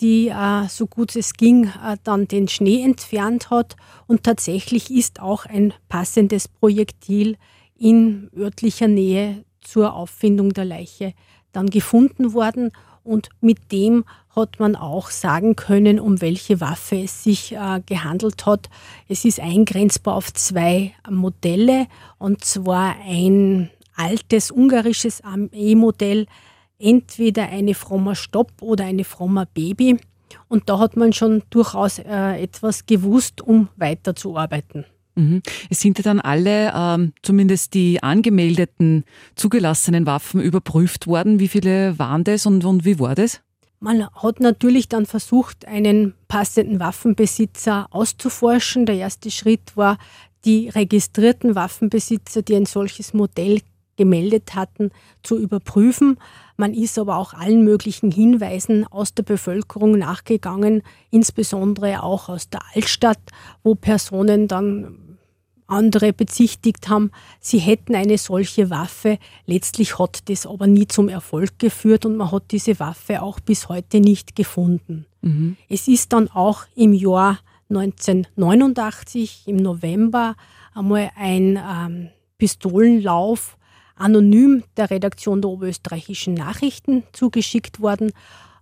die 0.02 0.28
äh, 0.30 0.68
so 0.68 0.88
gut 0.88 1.16
es 1.16 1.34
ging 1.34 1.66
äh, 1.66 1.98
dann 2.04 2.28
den 2.28 2.48
Schnee 2.48 2.84
entfernt 2.84 3.50
hat. 3.50 3.76
Und 4.08 4.24
tatsächlich 4.24 4.92
ist 4.92 5.20
auch 5.20 5.46
ein 5.46 5.74
passendes 5.88 6.48
Projektil 6.48 7.38
in 7.78 8.30
örtlicher 8.36 8.88
Nähe 8.88 9.46
zur 9.62 9.94
Auffindung 9.94 10.54
der 10.54 10.66
Leiche 10.66 11.14
dann 11.52 11.70
gefunden 11.70 12.34
worden. 12.34 12.72
Und 13.10 13.30
mit 13.42 13.72
dem 13.72 14.06
hat 14.36 14.60
man 14.60 14.76
auch 14.76 15.10
sagen 15.10 15.56
können, 15.56 16.00
um 16.00 16.22
welche 16.22 16.62
Waffe 16.62 16.98
es 16.98 17.24
sich 17.24 17.54
äh, 17.54 17.82
gehandelt 17.84 18.46
hat. 18.46 18.70
Es 19.08 19.26
ist 19.26 19.40
eingrenzbar 19.40 20.14
auf 20.14 20.32
zwei 20.32 20.94
Modelle, 21.10 21.88
und 22.20 22.46
zwar 22.46 22.98
ein 23.04 23.72
altes 23.96 24.52
ungarisches 24.52 25.24
Armeemodell 25.24 26.28
entweder 26.78 27.50
eine 27.50 27.74
frommer 27.74 28.14
Stopp 28.14 28.52
oder 28.62 28.86
eine 28.86 29.04
frommer 29.04 29.48
Baby. 29.48 30.00
Und 30.48 30.70
da 30.70 30.78
hat 30.78 30.96
man 30.96 31.12
schon 31.12 31.42
durchaus 31.50 31.98
äh, 31.98 32.44
etwas 32.44 32.86
gewusst, 32.86 33.42
um 33.42 33.70
weiterzuarbeiten. 33.76 34.86
Mhm. 35.20 35.42
Es 35.70 35.82
sind 35.82 35.98
ja 35.98 36.04
dann 36.04 36.22
alle, 36.22 36.72
ähm, 36.74 37.14
zumindest 37.22 37.74
die 37.74 38.02
angemeldeten, 38.02 39.04
zugelassenen 39.36 40.06
Waffen 40.06 40.40
überprüft 40.42 41.08
worden. 41.08 41.40
Wie 41.40 41.50
viele 41.50 42.00
waren 42.00 42.24
das 42.24 42.46
und, 42.46 42.64
und 42.64 42.86
wie 42.86 43.00
war 43.00 43.16
das? 43.16 43.42
Man 43.82 44.08
hat 44.08 44.40
natürlich 44.40 44.88
dann 44.88 45.06
versucht, 45.06 45.66
einen 45.66 46.14
passenden 46.28 46.80
Waffenbesitzer 46.80 47.88
auszuforschen. 47.92 48.86
Der 48.86 48.96
erste 48.96 49.30
Schritt 49.30 49.76
war, 49.76 49.98
die 50.46 50.70
registrierten 50.70 51.56
Waffenbesitzer, 51.56 52.42
die 52.42 52.56
ein 52.56 52.66
solches 52.66 53.14
Modell 53.14 53.60
gemeldet 53.98 54.56
hatten, 54.56 54.92
zu 55.24 55.38
überprüfen. 55.38 56.18
Man 56.56 56.74
ist 56.74 56.98
aber 56.98 57.18
auch 57.18 57.34
allen 57.34 57.66
möglichen 57.66 58.12
Hinweisen 58.12 58.88
aus 58.88 59.14
der 59.14 59.24
Bevölkerung 59.24 59.98
nachgegangen, 59.98 60.84
insbesondere 61.12 62.02
auch 62.02 62.30
aus 62.30 62.50
der 62.50 62.62
Altstadt, 62.74 63.20
wo 63.62 63.76
Personen 63.76 64.48
dann 64.48 65.09
andere 65.70 66.14
bezichtigt 66.14 66.90
haben, 66.90 67.12
sie 67.40 67.60
hätten 67.60 67.96
eine 67.96 68.18
solche 68.18 68.70
Waffe. 68.70 69.20
Letztlich 69.46 70.00
hat 70.00 70.30
das 70.30 70.46
aber 70.46 70.68
nie 70.68 70.88
zum 70.88 71.10
Erfolg 71.10 71.60
geführt 71.60 72.06
und 72.06 72.16
man 72.16 72.32
hat 72.32 72.52
diese 72.52 72.80
Waffe 72.80 73.22
auch 73.22 73.40
bis 73.40 73.70
heute 73.70 74.00
nicht 74.00 74.36
gefunden. 74.36 75.06
Mhm. 75.22 75.58
Es 75.68 75.88
ist 75.88 76.14
dann 76.14 76.30
auch 76.30 76.64
im 76.76 76.94
Jahr 76.94 77.40
1989 77.70 79.44
im 79.46 79.58
November 79.58 80.36
einmal 80.74 81.12
ein 81.16 81.58
ähm, 81.58 82.10
Pistolenlauf 82.38 83.58
anonym 83.96 84.64
der 84.78 84.90
Redaktion 84.90 85.42
der 85.42 85.52
Oberösterreichischen 85.52 86.34
Nachrichten 86.34 87.04
zugeschickt 87.12 87.82
worden. 87.82 88.12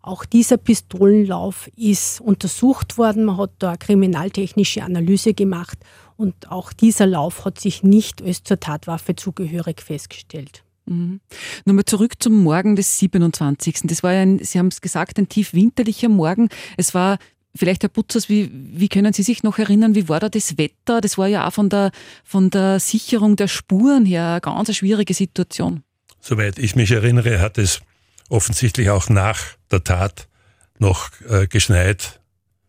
Auch 0.02 0.26
dieser 0.26 0.58
Pistolenlauf 0.58 1.70
ist 1.76 2.22
untersucht 2.22 2.98
worden. 2.98 3.26
Man 3.26 3.38
hat 3.38 3.52
da 3.60 3.70
eine 3.70 3.78
kriminaltechnische 3.78 4.84
Analyse 4.84 5.34
gemacht 5.34 5.78
und 6.18 6.52
auch 6.52 6.74
dieser 6.74 7.08
Lauf 7.08 7.46
hat 7.46 7.60
sich 7.60 7.84
nicht 7.84 8.22
als 8.22 8.44
zur 8.44 8.60
Tatwaffe 8.60 9.16
zugehörig 9.16 9.82
festgestellt. 9.82 10.64
Mhm. 10.86 11.20
Nochmal 11.66 11.86
zurück 11.86 12.14
zum 12.20 12.44
Morgen 12.44 12.76
des 12.76 13.00
27. 13.00 13.82
Das 13.84 14.04
war 14.04 14.14
ja 14.14 14.22
ein, 14.22 14.40
Sie 14.40 14.58
haben 14.58 14.68
es 14.68 14.82
gesagt, 14.82 15.20
ein 15.20 15.30
tief 15.30 15.54
winterlicher 15.54 16.10
Morgen. 16.10 16.50
Es 16.78 16.94
war 16.94 17.18
Vielleicht, 17.56 17.82
Herr 17.82 17.90
Putzers, 17.90 18.30
wie, 18.30 18.52
wie 18.54 18.88
können 18.88 19.14
Sie 19.14 19.24
sich 19.24 19.42
noch 19.42 19.58
erinnern, 19.58 19.96
wie 19.96 20.08
war 20.08 20.20
da 20.20 20.30
das 20.30 20.60
Wetter? 20.60 21.02
Das 21.02 21.18
war 21.18 21.28
ja 21.28 21.48
auch 21.48 21.54
von 21.54 21.70
der, 21.70 21.92
von 22.24 22.52
der 22.52 22.80
Sicherung 22.80 23.36
der 23.36 23.48
Spuren 23.48 24.06
her 24.06 24.34
eine 24.34 24.42
ganz 24.42 24.76
schwierige 24.76 25.16
Situation. 25.16 25.82
Soweit 26.22 26.60
ich 26.60 26.76
mich 26.76 26.92
erinnere, 26.92 27.40
hat 27.42 27.58
es 27.58 27.82
offensichtlich 28.30 28.92
auch 28.92 29.10
nach 29.10 29.40
der 29.72 29.84
Tat 29.84 30.28
noch 30.78 31.10
äh, 31.28 31.48
geschneit. 31.48 32.20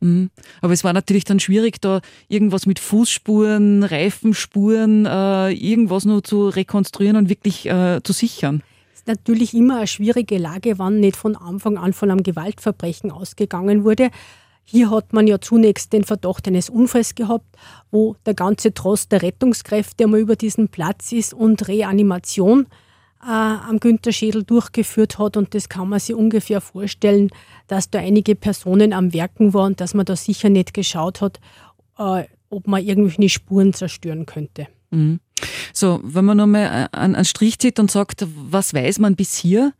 Mhm. 0.00 0.30
Aber 0.60 0.72
es 0.72 0.84
war 0.84 0.92
natürlich 0.92 1.24
dann 1.24 1.40
schwierig, 1.40 1.80
da 1.80 2.00
irgendwas 2.28 2.66
mit 2.66 2.78
Fußspuren, 2.78 3.82
Reifenspuren, 3.82 5.06
äh, 5.06 5.52
irgendwas 5.52 6.04
nur 6.04 6.22
zu 6.22 6.48
rekonstruieren 6.48 7.16
und 7.16 7.28
wirklich 7.28 7.66
äh, 7.66 8.00
zu 8.02 8.12
sichern 8.12 8.62
natürlich 9.08 9.54
immer 9.54 9.78
eine 9.78 9.86
schwierige 9.88 10.38
Lage, 10.38 10.78
wann 10.78 11.00
nicht 11.00 11.16
von 11.16 11.34
Anfang 11.34 11.76
an 11.76 11.92
von 11.92 12.12
einem 12.12 12.22
Gewaltverbrechen 12.22 13.10
ausgegangen 13.10 13.82
wurde. 13.82 14.10
Hier 14.62 14.90
hat 14.90 15.12
man 15.12 15.26
ja 15.26 15.40
zunächst 15.40 15.92
den 15.92 16.04
Verdacht 16.04 16.46
eines 16.46 16.68
Unfalls 16.68 17.16
gehabt, 17.16 17.46
wo 17.90 18.14
der 18.26 18.34
ganze 18.34 18.74
Trost 18.74 19.10
der 19.10 19.22
Rettungskräfte 19.22 20.04
einmal 20.04 20.20
über 20.20 20.36
diesen 20.36 20.68
Platz 20.68 21.10
ist 21.10 21.34
und 21.34 21.66
Reanimation 21.66 22.66
äh, 23.22 23.26
am 23.30 23.80
Günterschädel 23.80 24.44
durchgeführt 24.44 25.18
hat. 25.18 25.36
Und 25.36 25.54
das 25.54 25.68
kann 25.68 25.88
man 25.88 26.00
sich 26.00 26.14
ungefähr 26.14 26.60
vorstellen, 26.60 27.30
dass 27.66 27.90
da 27.90 27.98
einige 27.98 28.34
Personen 28.34 28.92
am 28.92 29.12
Werken 29.12 29.54
waren 29.54 29.76
dass 29.76 29.94
man 29.94 30.06
da 30.06 30.16
sicher 30.16 30.48
nicht 30.48 30.74
geschaut 30.74 31.20
hat, 31.20 31.40
äh, 31.98 32.24
ob 32.50 32.66
man 32.66 32.84
irgendwelche 32.84 33.28
Spuren 33.28 33.72
zerstören 33.72 34.26
könnte. 34.26 34.68
Mhm. 34.90 35.20
So, 35.72 36.00
wenn 36.02 36.24
man 36.24 36.36
nochmal 36.36 36.88
einen 36.92 37.24
Strich 37.24 37.58
zieht 37.58 37.78
und 37.78 37.90
sagt, 37.90 38.26
was 38.34 38.74
weiß 38.74 38.98
man 38.98 39.14
bis 39.14 39.36
hier? 39.36 39.72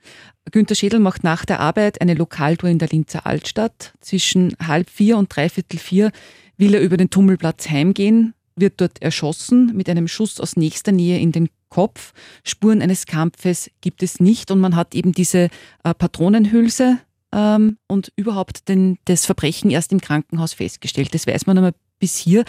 Günter 0.52 0.75
Schädel 0.75 1.00
macht 1.00 1.25
nach 1.25 1.45
der 1.45 1.61
Arbeit 1.61 2.00
eine 2.00 2.14
Lokaltour 2.14 2.71
in 2.71 2.78
der 2.78 2.88
Linzer 2.88 3.26
Altstadt. 3.26 3.95
Zwischen 4.00 4.54
halb 4.64 4.88
vier 4.90 5.18
und 5.18 5.35
dreiviertel 5.35 5.78
vier 5.78 6.12
will 6.57 6.75
er 6.75 6.80
über 6.80 6.97
den 6.97 7.11
Tummelplatz 7.11 7.68
heimgehen, 7.68 8.35
wird 8.57 8.80
dort 8.80 9.02
erschossen 9.02 9.73
mit 9.75 9.88
einem 9.88 10.09
Schuss 10.09 10.40
aus 10.40 10.57
nächster 10.57 10.92
Nähe 10.92 11.18
in 11.18 11.33
den 11.33 11.49
Kopf. 11.68 12.12
Spuren 12.44 12.82
eines 12.82 13.06
Kampfes 13.06 13.70
gibt 13.80 14.02
es 14.02 14.20
nicht 14.20 14.50
und 14.50 14.60
man 14.60 14.76
hat 14.76 14.94
eben 14.94 15.12
diese 15.12 15.48
äh, 15.84 15.94
Patronenhülse 15.94 16.98
ähm, 17.32 17.78
und 17.87 18.12
überhaupt 18.16 18.68
den, 18.68 18.98
das 19.04 19.26
Verbrechen 19.26 19.70
erst 19.70 19.92
im 19.92 20.00
Krankenhaus 20.00 20.54
festgestellt. 20.54 21.14
Das 21.14 21.26
weiß 21.26 21.46
man 21.46 21.58
einmal 21.58 21.75
bis 21.98 22.16
hier. 22.16 22.44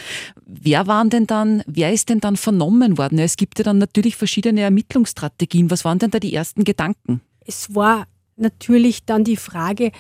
Wer 0.45 0.88
waren 0.88 1.09
denn 1.09 1.27
dann, 1.27 1.63
wer 1.65 1.91
ist 1.91 2.09
denn 2.09 2.19
dann 2.19 2.38
vernommen 2.38 2.97
worden? 2.97 3.19
Es 3.19 3.35
gibt 3.35 3.57
ja 3.57 3.63
dann 3.63 3.77
natürlich 3.77 4.15
verschiedene 4.15 4.61
Ermittlungsstrategien. 4.61 5.71
Was 5.71 5.85
waren 5.85 5.99
denn 5.99 6.11
da 6.11 6.19
die 6.19 6.33
ersten 6.33 6.63
Gedanken? 6.63 7.21
Es 7.45 7.73
war 7.73 8.05
natürlich 8.35 9.05
dann 9.05 9.23
die 9.23 9.38
Frage, 9.38 9.91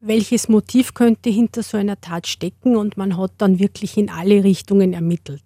welches 0.00 0.48
Motiv 0.48 0.94
könnte 0.94 1.30
hinter 1.30 1.62
so 1.62 1.76
einer 1.76 2.00
Tat 2.00 2.26
stecken 2.26 2.76
und 2.76 2.96
man 2.96 3.16
hat 3.16 3.32
dann 3.38 3.58
wirklich 3.58 3.96
in 3.96 4.10
alle 4.10 4.42
Richtungen 4.42 4.92
ermittelt. 4.92 5.44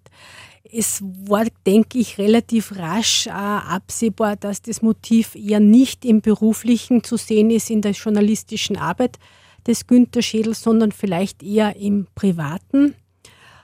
Es 0.71 1.01
war, 1.01 1.45
denke 1.65 1.99
ich, 1.99 2.17
relativ 2.17 2.75
rasch 2.77 3.27
äh, 3.27 3.31
absehbar, 3.31 4.35
dass 4.35 4.61
das 4.61 4.81
Motiv 4.81 5.35
eher 5.35 5.59
nicht 5.59 6.05
im 6.05 6.21
beruflichen 6.21 7.03
zu 7.03 7.17
sehen 7.17 7.49
ist, 7.51 7.69
in 7.69 7.81
der 7.81 7.91
journalistischen 7.91 8.77
Arbeit 8.77 9.19
des 9.65 9.87
Günter 9.87 10.21
Schädel, 10.21 10.53
sondern 10.53 10.91
vielleicht 10.91 11.43
eher 11.43 11.75
im 11.75 12.07
privaten. 12.15 12.95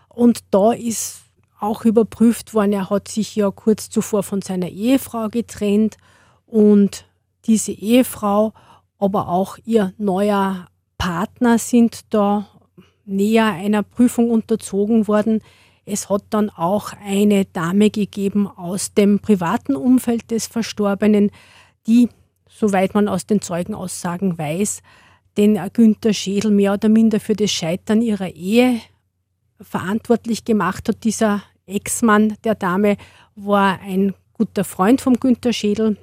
Und 0.09 0.43
da 0.51 0.73
ist 0.73 1.21
auch 1.59 1.85
überprüft 1.85 2.53
worden, 2.53 2.73
er 2.73 2.89
hat 2.89 3.07
sich 3.07 3.35
ja 3.35 3.49
kurz 3.49 3.89
zuvor 3.89 4.21
von 4.21 4.41
seiner 4.41 4.69
Ehefrau 4.69 5.29
getrennt 5.29 5.97
und 6.45 7.05
diese 7.45 7.71
Ehefrau, 7.71 8.53
aber 8.99 9.29
auch 9.29 9.57
ihr 9.65 9.93
neuer 9.97 10.67
Partner 10.97 11.57
sind 11.57 12.01
da 12.09 12.47
näher 13.05 13.45
einer 13.45 13.83
Prüfung 13.83 14.29
unterzogen 14.29 15.07
worden. 15.07 15.41
Es 15.85 16.09
hat 16.09 16.23
dann 16.29 16.49
auch 16.49 16.93
eine 17.05 17.45
Dame 17.45 17.89
gegeben 17.89 18.47
aus 18.47 18.93
dem 18.93 19.19
privaten 19.19 19.75
Umfeld 19.75 20.31
des 20.31 20.47
Verstorbenen, 20.47 21.31
die, 21.87 22.09
soweit 22.49 22.93
man 22.93 23.07
aus 23.07 23.25
den 23.25 23.41
Zeugenaussagen 23.41 24.37
weiß, 24.37 24.81
den 25.37 25.59
Günther 25.73 26.13
Schädel 26.13 26.51
mehr 26.51 26.73
oder 26.73 26.89
minder 26.89 27.19
für 27.19 27.35
das 27.35 27.51
Scheitern 27.51 28.01
ihrer 28.01 28.29
Ehe 28.29 28.79
verantwortlich 29.59 30.45
gemacht 30.45 30.87
hat. 30.87 31.03
Dieser 31.03 31.43
Ex-Mann 31.65 32.35
der 32.43 32.55
Dame 32.55 32.97
war 33.35 33.79
ein 33.81 34.13
guter 34.33 34.63
Freund 34.63 35.01
von 35.01 35.15
Günter 35.19 35.53
Schädel. 35.53 35.97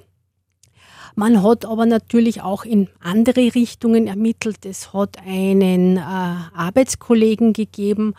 Man 1.15 1.43
hat 1.43 1.65
aber 1.65 1.85
natürlich 1.85 2.41
auch 2.41 2.63
in 2.63 2.87
andere 2.99 3.53
Richtungen 3.53 4.07
ermittelt. 4.07 4.65
Es 4.65 4.93
hat 4.93 5.17
einen 5.25 5.97
äh, 5.97 5.99
Arbeitskollegen 5.99 7.53
gegeben, 7.53 8.13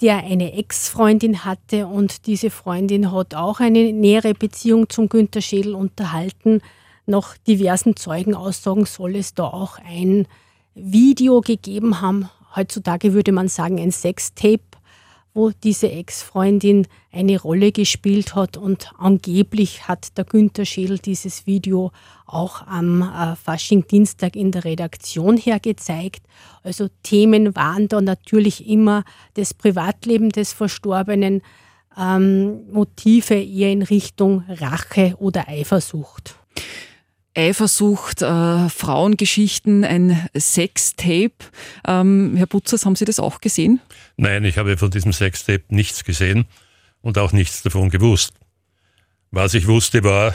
der 0.00 0.18
eine 0.18 0.52
Ex-Freundin 0.52 1.44
hatte 1.44 1.86
und 1.86 2.26
diese 2.26 2.50
Freundin 2.50 3.12
hat 3.12 3.34
auch 3.34 3.60
eine 3.60 3.92
nähere 3.92 4.34
Beziehung 4.34 4.88
zum 4.88 5.08
Günter 5.08 5.40
Schädel 5.40 5.74
unterhalten. 5.74 6.60
Nach 7.06 7.36
diversen 7.38 7.96
Zeugenaussagen 7.96 8.84
soll 8.84 9.16
es 9.16 9.34
da 9.34 9.44
auch 9.44 9.78
ein 9.78 10.26
Video 10.74 11.40
gegeben 11.40 12.00
haben, 12.00 12.28
heutzutage 12.54 13.14
würde 13.14 13.32
man 13.32 13.48
sagen, 13.48 13.80
ein 13.80 13.92
Sextape, 13.92 14.60
wo 15.36 15.50
diese 15.50 15.92
Ex-Freundin 15.92 16.86
eine 17.12 17.38
Rolle 17.38 17.70
gespielt 17.70 18.34
hat 18.34 18.56
und 18.56 18.90
angeblich 18.96 19.86
hat 19.86 20.16
der 20.16 20.24
Günther 20.24 20.64
Schädel 20.64 20.98
dieses 20.98 21.46
Video 21.46 21.92
auch 22.24 22.66
am 22.66 23.02
äh, 23.02 23.36
Fasching-Dienstag 23.36 24.34
in 24.34 24.50
der 24.50 24.64
Redaktion 24.64 25.36
hergezeigt. 25.36 26.22
Also 26.62 26.88
Themen 27.02 27.54
waren 27.54 27.86
da 27.86 28.00
natürlich 28.00 28.66
immer 28.66 29.04
das 29.34 29.52
Privatleben 29.52 30.30
des 30.30 30.54
Verstorbenen, 30.54 31.42
ähm, 31.98 32.72
Motive 32.72 33.34
eher 33.34 33.70
in 33.70 33.82
Richtung 33.82 34.42
Rache 34.48 35.16
oder 35.18 35.48
Eifersucht. 35.48 36.36
Eifersucht, 37.36 38.22
äh, 38.22 38.68
Frauengeschichten, 38.68 39.84
ein 39.84 40.28
Sextape. 40.36 41.34
Ähm, 41.86 42.34
Herr 42.36 42.46
Butzers, 42.46 42.86
haben 42.86 42.96
Sie 42.96 43.04
das 43.04 43.20
auch 43.20 43.40
gesehen? 43.40 43.80
Nein, 44.16 44.44
ich 44.44 44.58
habe 44.58 44.76
von 44.76 44.90
diesem 44.90 45.12
Sextape 45.12 45.64
nichts 45.68 46.04
gesehen 46.04 46.46
und 47.02 47.18
auch 47.18 47.32
nichts 47.32 47.62
davon 47.62 47.90
gewusst. 47.90 48.32
Was 49.30 49.54
ich 49.54 49.66
wusste 49.66 50.02
war, 50.02 50.34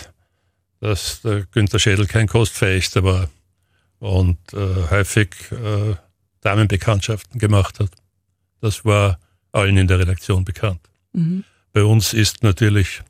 dass 0.80 1.22
der 1.22 1.46
Günther 1.52 1.80
Schädel 1.80 2.06
kein 2.06 2.28
Kostverächter 2.28 3.04
war 3.04 3.30
und 4.00 4.38
äh, 4.54 4.90
häufig 4.90 5.30
äh, 5.52 5.96
Damenbekanntschaften 6.42 7.40
gemacht 7.40 7.80
hat. 7.80 7.92
Das 8.62 8.84
war 8.86 9.20
allen 9.52 9.78
in 9.78 9.88
der 9.88 10.00
Redaktion 10.00 10.46
bekannt. 10.46 10.82
Mhm. 11.14 11.44
Bei 11.74 11.84
uns 11.84 12.14
ist 12.14 12.44
natürlich 12.44 13.02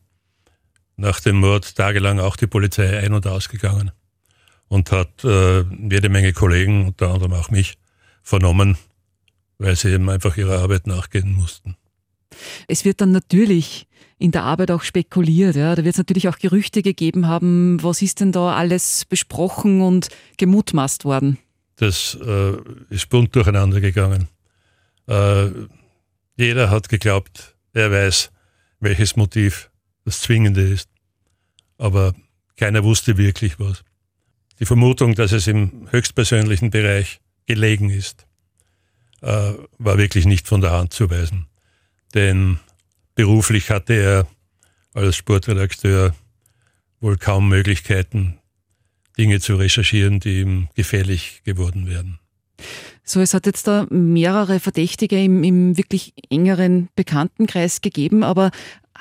nach 1.01 1.19
dem 1.19 1.37
Mord 1.37 1.75
tagelang 1.75 2.19
auch 2.19 2.35
die 2.35 2.47
Polizei 2.47 2.99
ein- 2.99 3.13
und 3.13 3.27
ausgegangen. 3.27 3.91
und 4.67 4.93
hat 4.93 5.25
äh, 5.25 5.63
jede 5.63 6.07
Menge 6.07 6.31
Kollegen, 6.31 6.87
unter 6.87 7.09
anderem 7.09 7.33
auch 7.33 7.49
mich, 7.49 7.77
vernommen, 8.23 8.77
weil 9.57 9.75
sie 9.75 9.89
eben 9.89 10.09
einfach 10.09 10.37
ihrer 10.37 10.59
Arbeit 10.59 10.87
nachgehen 10.87 11.33
mussten. 11.33 11.75
Es 12.69 12.85
wird 12.85 13.01
dann 13.01 13.11
natürlich 13.11 13.87
in 14.17 14.31
der 14.31 14.43
Arbeit 14.43 14.71
auch 14.71 14.83
spekuliert. 14.83 15.57
Ja. 15.57 15.75
Da 15.75 15.83
wird 15.83 15.95
es 15.95 15.97
natürlich 15.97 16.29
auch 16.29 16.37
Gerüchte 16.37 16.83
gegeben 16.83 17.27
haben, 17.27 17.83
was 17.83 18.01
ist 18.01 18.21
denn 18.21 18.31
da 18.31 18.55
alles 18.55 19.03
besprochen 19.03 19.81
und 19.81 20.07
gemutmaßt 20.37 21.03
worden? 21.03 21.37
Das 21.75 22.17
äh, 22.25 22.53
ist 22.89 23.09
bunt 23.09 23.35
durcheinander 23.35 23.81
gegangen. 23.81 24.29
Äh, 25.07 25.49
jeder 26.37 26.69
hat 26.69 26.87
geglaubt, 26.87 27.57
er 27.73 27.91
weiß, 27.91 28.31
welches 28.79 29.17
Motiv 29.17 29.69
das 30.05 30.21
Zwingende 30.21 30.61
ist. 30.61 30.90
Aber 31.81 32.13
keiner 32.57 32.83
wusste 32.83 33.17
wirklich 33.17 33.59
was. 33.59 33.83
Die 34.59 34.65
Vermutung, 34.65 35.15
dass 35.15 35.31
es 35.31 35.47
im 35.47 35.87
höchstpersönlichen 35.89 36.69
Bereich 36.69 37.21
gelegen 37.47 37.89
ist, 37.89 38.27
äh, 39.21 39.53
war 39.79 39.97
wirklich 39.97 40.27
nicht 40.27 40.47
von 40.47 40.61
der 40.61 40.73
Hand 40.73 40.93
zu 40.93 41.09
weisen. 41.09 41.47
Denn 42.13 42.59
beruflich 43.15 43.71
hatte 43.71 43.93
er 43.93 44.27
als 44.93 45.15
Sportredakteur 45.15 46.13
wohl 46.99 47.17
kaum 47.17 47.49
Möglichkeiten, 47.49 48.37
Dinge 49.17 49.39
zu 49.39 49.55
recherchieren, 49.55 50.19
die 50.19 50.41
ihm 50.41 50.67
gefährlich 50.75 51.41
geworden 51.45 51.87
wären. 51.87 52.19
So, 53.03 53.21
es 53.21 53.33
hat 53.33 53.47
jetzt 53.47 53.65
da 53.65 53.87
mehrere 53.89 54.59
Verdächtige 54.59 55.21
im, 55.21 55.43
im 55.43 55.77
wirklich 55.77 56.13
engeren 56.29 56.89
Bekanntenkreis 56.95 57.81
gegeben, 57.81 58.23
aber 58.23 58.51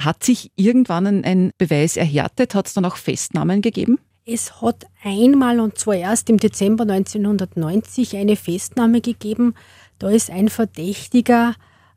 hat 0.04 0.24
sich 0.24 0.50
irgendwann 0.56 1.06
ein, 1.06 1.24
ein 1.24 1.52
Beweis 1.58 1.96
erhärtet? 1.96 2.54
Hat 2.54 2.66
es 2.66 2.74
dann 2.74 2.84
auch 2.84 2.96
Festnahmen 2.96 3.62
gegeben? 3.62 3.98
Es 4.24 4.60
hat 4.60 4.86
einmal 5.02 5.60
und 5.60 5.78
zwar 5.78 5.96
erst 5.96 6.30
im 6.30 6.38
Dezember 6.38 6.82
1990 6.82 8.16
eine 8.16 8.36
Festnahme 8.36 9.00
gegeben. 9.00 9.54
Da 9.98 10.10
ist 10.10 10.30
ein 10.30 10.48
Verdächtiger 10.48 11.54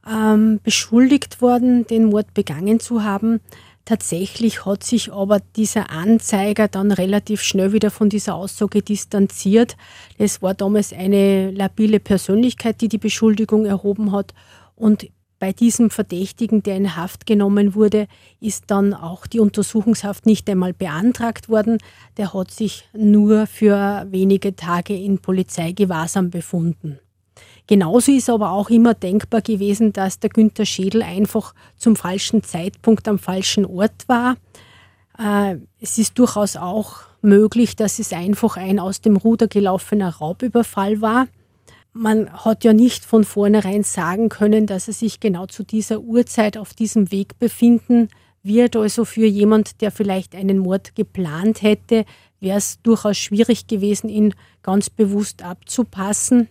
ähm, 0.10 0.60
beschuldigt 0.64 1.42
worden, 1.42 1.86
den 1.88 2.06
Mord 2.06 2.34
begangen 2.34 2.80
zu 2.80 3.04
haben. 3.04 3.40
Tatsächlich 3.86 4.66
hat 4.66 4.84
sich 4.84 5.12
aber 5.12 5.42
dieser 5.58 5.90
Anzeiger 5.90 6.70
dann 6.70 6.92
relativ 6.94 7.42
schnell 7.42 7.74
wieder 7.74 7.92
von 7.92 8.10
dieser 8.10 8.36
Aussage 8.36 8.82
distanziert. 8.82 9.76
Es 10.18 10.42
war 10.42 10.54
damals 10.54 10.94
eine 10.94 11.52
labile 11.52 12.00
Persönlichkeit, 12.00 12.80
die 12.80 12.88
die 12.88 12.98
Beschuldigung 12.98 13.66
erhoben 13.66 14.14
hat. 14.14 14.34
Und 14.76 15.10
bei 15.44 15.52
diesem 15.52 15.90
Verdächtigen, 15.90 16.64
der 16.64 16.78
in 16.78 16.96
Haft 16.96 17.26
genommen 17.26 17.76
wurde, 17.76 18.08
ist 18.40 18.64
dann 18.68 18.94
auch 18.94 19.28
die 19.28 19.42
Untersuchungshaft 19.42 20.26
nicht 20.26 20.50
einmal 20.50 20.72
beantragt 20.72 21.50
worden. 21.50 21.80
Der 22.16 22.34
hat 22.34 22.50
sich 22.50 22.88
nur 22.94 23.46
für 23.46 24.08
wenige 24.10 24.56
Tage 24.56 24.96
in 24.96 25.20
Polizeigewahrsam 25.20 26.30
befunden. 26.30 26.98
Genauso 27.68 28.14
ist 28.14 28.30
aber 28.30 28.52
auch 28.52 28.70
immer 28.70 28.94
denkbar 28.94 29.42
gewesen, 29.42 29.92
dass 29.92 30.18
der 30.18 30.30
Günther 30.30 30.66
Schädel 30.66 31.02
einfach 31.02 31.54
zum 31.76 31.98
falschen 31.98 32.42
Zeitpunkt 32.42 33.06
am 33.10 33.20
falschen 33.20 33.66
Ort 33.66 34.08
war. 34.08 34.38
Äh, 35.20 35.58
es 35.82 35.98
ist 35.98 36.18
durchaus 36.18 36.56
auch 36.56 37.02
möglich, 37.22 37.76
dass 37.76 38.00
es 38.00 38.14
einfach 38.14 38.56
ein 38.56 38.80
aus 38.80 39.02
dem 39.02 39.18
Ruder 39.18 39.50
gelaufener 39.50 40.16
Raubüberfall 40.16 41.02
war. 41.02 41.28
Man 41.94 42.32
hat 42.32 42.64
ja 42.64 42.74
nicht 42.74 43.06
von 43.06 43.24
vornherein 43.24 43.84
sagen 43.84 44.30
können, 44.30 44.66
dass 44.66 44.88
er 44.88 44.94
sich 44.94 45.20
genau 45.20 45.46
zu 45.46 45.64
dieser 45.64 46.02
Uhrzeit 46.02 46.58
auf 46.58 46.74
diesem 46.74 47.12
Weg 47.12 47.38
befinden 47.38 48.10
wird. 48.42 48.76
Also 48.76 49.06
für 49.06 49.26
jemand, 49.26 49.82
der 49.82 49.92
vielleicht 49.92 50.36
einen 50.36 50.58
Mord 50.58 50.96
geplant 50.96 51.62
hätte, 51.62 52.06
wäre 52.40 52.58
es 52.58 52.82
durchaus 52.82 53.18
schwierig 53.18 53.68
gewesen, 53.68 54.10
ihn 54.10 54.34
ganz 54.64 54.90
bewusst 54.90 55.44
abzupassen 55.44 56.50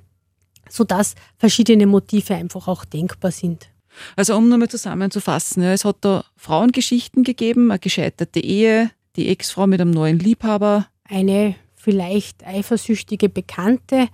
sodass 0.72 1.14
verschiedene 1.36 1.86
Motive 1.86 2.34
einfach 2.34 2.68
auch 2.68 2.84
denkbar 2.84 3.30
sind. 3.30 3.68
Also 4.16 4.36
um 4.36 4.48
nochmal 4.48 4.68
zusammenzufassen, 4.68 5.62
ja, 5.62 5.72
es 5.72 5.84
hat 5.84 5.96
da 6.00 6.24
Frauengeschichten 6.36 7.24
gegeben, 7.24 7.70
eine 7.70 7.78
gescheiterte 7.78 8.40
Ehe, 8.40 8.90
die 9.16 9.28
Ex-Frau 9.28 9.66
mit 9.66 9.80
einem 9.80 9.90
neuen 9.90 10.18
Liebhaber. 10.18 10.86
Eine 11.04 11.56
vielleicht 11.74 12.46
eifersüchtige 12.46 13.28
Bekannte, 13.28 14.08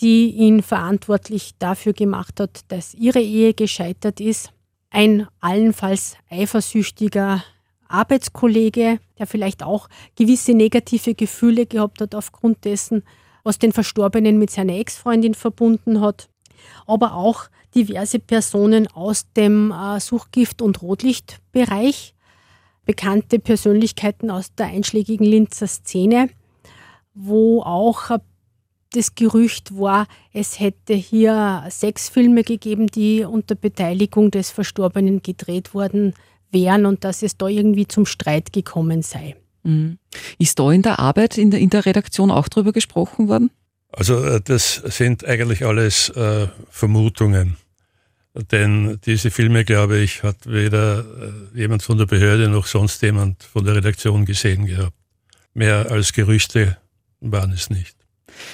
die 0.00 0.30
ihn 0.30 0.62
verantwortlich 0.62 1.54
dafür 1.58 1.92
gemacht 1.92 2.40
hat, 2.40 2.60
dass 2.68 2.94
ihre 2.94 3.20
Ehe 3.20 3.54
gescheitert 3.54 4.20
ist. 4.20 4.52
Ein 4.90 5.26
allenfalls 5.40 6.16
eifersüchtiger 6.30 7.42
Arbeitskollege, 7.88 9.00
der 9.18 9.26
vielleicht 9.26 9.62
auch 9.62 9.88
gewisse 10.16 10.52
negative 10.54 11.14
Gefühle 11.14 11.66
gehabt 11.66 12.00
hat 12.00 12.14
aufgrund 12.14 12.64
dessen, 12.64 13.02
was 13.42 13.58
den 13.58 13.72
Verstorbenen 13.72 14.38
mit 14.38 14.50
seiner 14.50 14.74
Ex-Freundin 14.74 15.34
verbunden 15.34 16.00
hat, 16.00 16.28
aber 16.86 17.14
auch 17.14 17.48
diverse 17.74 18.18
Personen 18.18 18.86
aus 18.88 19.26
dem 19.32 19.72
äh, 19.72 20.00
Suchgift- 20.00 20.62
und 20.62 20.82
Rotlichtbereich, 20.82 22.14
bekannte 22.84 23.38
Persönlichkeiten 23.38 24.30
aus 24.30 24.54
der 24.54 24.66
einschlägigen 24.66 25.26
Linzer 25.26 25.66
Szene, 25.66 26.30
wo 27.14 27.62
auch 27.62 28.10
das 28.92 29.14
Gerücht 29.14 29.76
war, 29.78 30.06
es 30.32 30.60
hätte 30.60 30.94
hier 30.94 31.64
sechs 31.70 32.08
Filme 32.08 32.42
gegeben, 32.42 32.86
die 32.86 33.24
unter 33.24 33.54
Beteiligung 33.54 34.30
des 34.30 34.50
Verstorbenen 34.50 35.22
gedreht 35.22 35.74
worden 35.74 36.14
wären 36.50 36.86
und 36.86 37.04
dass 37.04 37.22
es 37.22 37.36
da 37.36 37.48
irgendwie 37.48 37.86
zum 37.86 38.06
Streit 38.06 38.52
gekommen 38.52 39.02
sei. 39.02 39.36
Mhm. 39.62 39.98
Ist 40.38 40.58
da 40.58 40.72
in 40.72 40.82
der 40.82 40.98
Arbeit, 40.98 41.36
in 41.36 41.50
der, 41.50 41.60
in 41.60 41.70
der 41.70 41.84
Redaktion 41.84 42.30
auch 42.30 42.48
darüber 42.48 42.72
gesprochen 42.72 43.28
worden? 43.28 43.50
Also 43.92 44.22
äh, 44.22 44.40
das 44.42 44.76
sind 44.76 45.24
eigentlich 45.24 45.64
alles 45.64 46.08
äh, 46.10 46.48
Vermutungen. 46.70 47.56
Denn 48.52 48.98
diese 49.04 49.30
Filme, 49.30 49.64
glaube 49.64 49.98
ich, 49.98 50.22
hat 50.22 50.46
weder 50.46 51.00
äh, 51.00 51.58
jemand 51.58 51.82
von 51.82 51.98
der 51.98 52.06
Behörde 52.06 52.48
noch 52.48 52.66
sonst 52.66 53.02
jemand 53.02 53.42
von 53.42 53.64
der 53.64 53.74
Redaktion 53.74 54.24
gesehen 54.24 54.66
gehabt. 54.66 54.94
Mehr 55.54 55.90
als 55.90 56.12
Gerüchte 56.12 56.76
waren 57.20 57.52
es 57.52 57.68
nicht. 57.68 57.97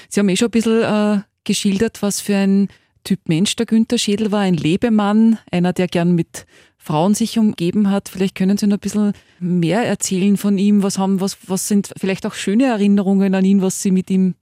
Sie 0.08 0.20
haben 0.20 0.28
eh 0.28 0.36
schon 0.36 0.48
ein 0.48 0.52
bisschen 0.52 0.82
äh, 0.82 1.20
geschildert, 1.44 2.02
was 2.02 2.20
für 2.20 2.36
ein 2.36 2.68
Typ 3.04 3.28
Mensch 3.28 3.54
der 3.56 3.66
Günther 3.66 3.98
Schädel 3.98 4.32
war. 4.32 4.40
Ein 4.40 4.54
Lebemann, 4.54 5.38
einer, 5.50 5.72
der 5.72 5.88
gern 5.88 6.14
mit 6.14 6.46
Frauen 6.78 7.14
sich 7.14 7.38
umgeben 7.38 7.90
hat. 7.90 8.08
Vielleicht 8.08 8.34
können 8.34 8.56
Sie 8.56 8.66
noch 8.66 8.76
ein 8.76 8.80
bisschen 8.80 9.12
mehr 9.40 9.86
erzählen 9.86 10.36
von 10.36 10.58
ihm. 10.58 10.82
Was, 10.82 10.98
haben, 10.98 11.20
was, 11.20 11.36
was 11.46 11.68
sind 11.68 11.92
vielleicht 11.96 12.26
auch 12.26 12.34
schöne 12.34 12.64
Erinnerungen 12.64 13.34
an 13.34 13.44
ihn, 13.44 13.62
was 13.62 13.82
Sie 13.82 13.90
mit 13.90 14.10
ihm, 14.10 14.34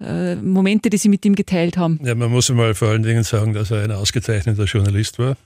äh, 0.00 0.34
Momente, 0.36 0.90
die 0.90 0.98
Sie 0.98 1.08
mit 1.08 1.24
ihm 1.24 1.34
geteilt 1.34 1.76
haben? 1.76 2.00
Ja, 2.02 2.14
man 2.14 2.30
muss 2.30 2.50
mal 2.50 2.74
vor 2.74 2.88
allen 2.88 3.02
Dingen 3.02 3.22
sagen, 3.22 3.52
dass 3.52 3.70
er 3.70 3.82
ein 3.82 3.92
ausgezeichneter 3.92 4.64
Journalist 4.64 5.18
war. 5.18 5.36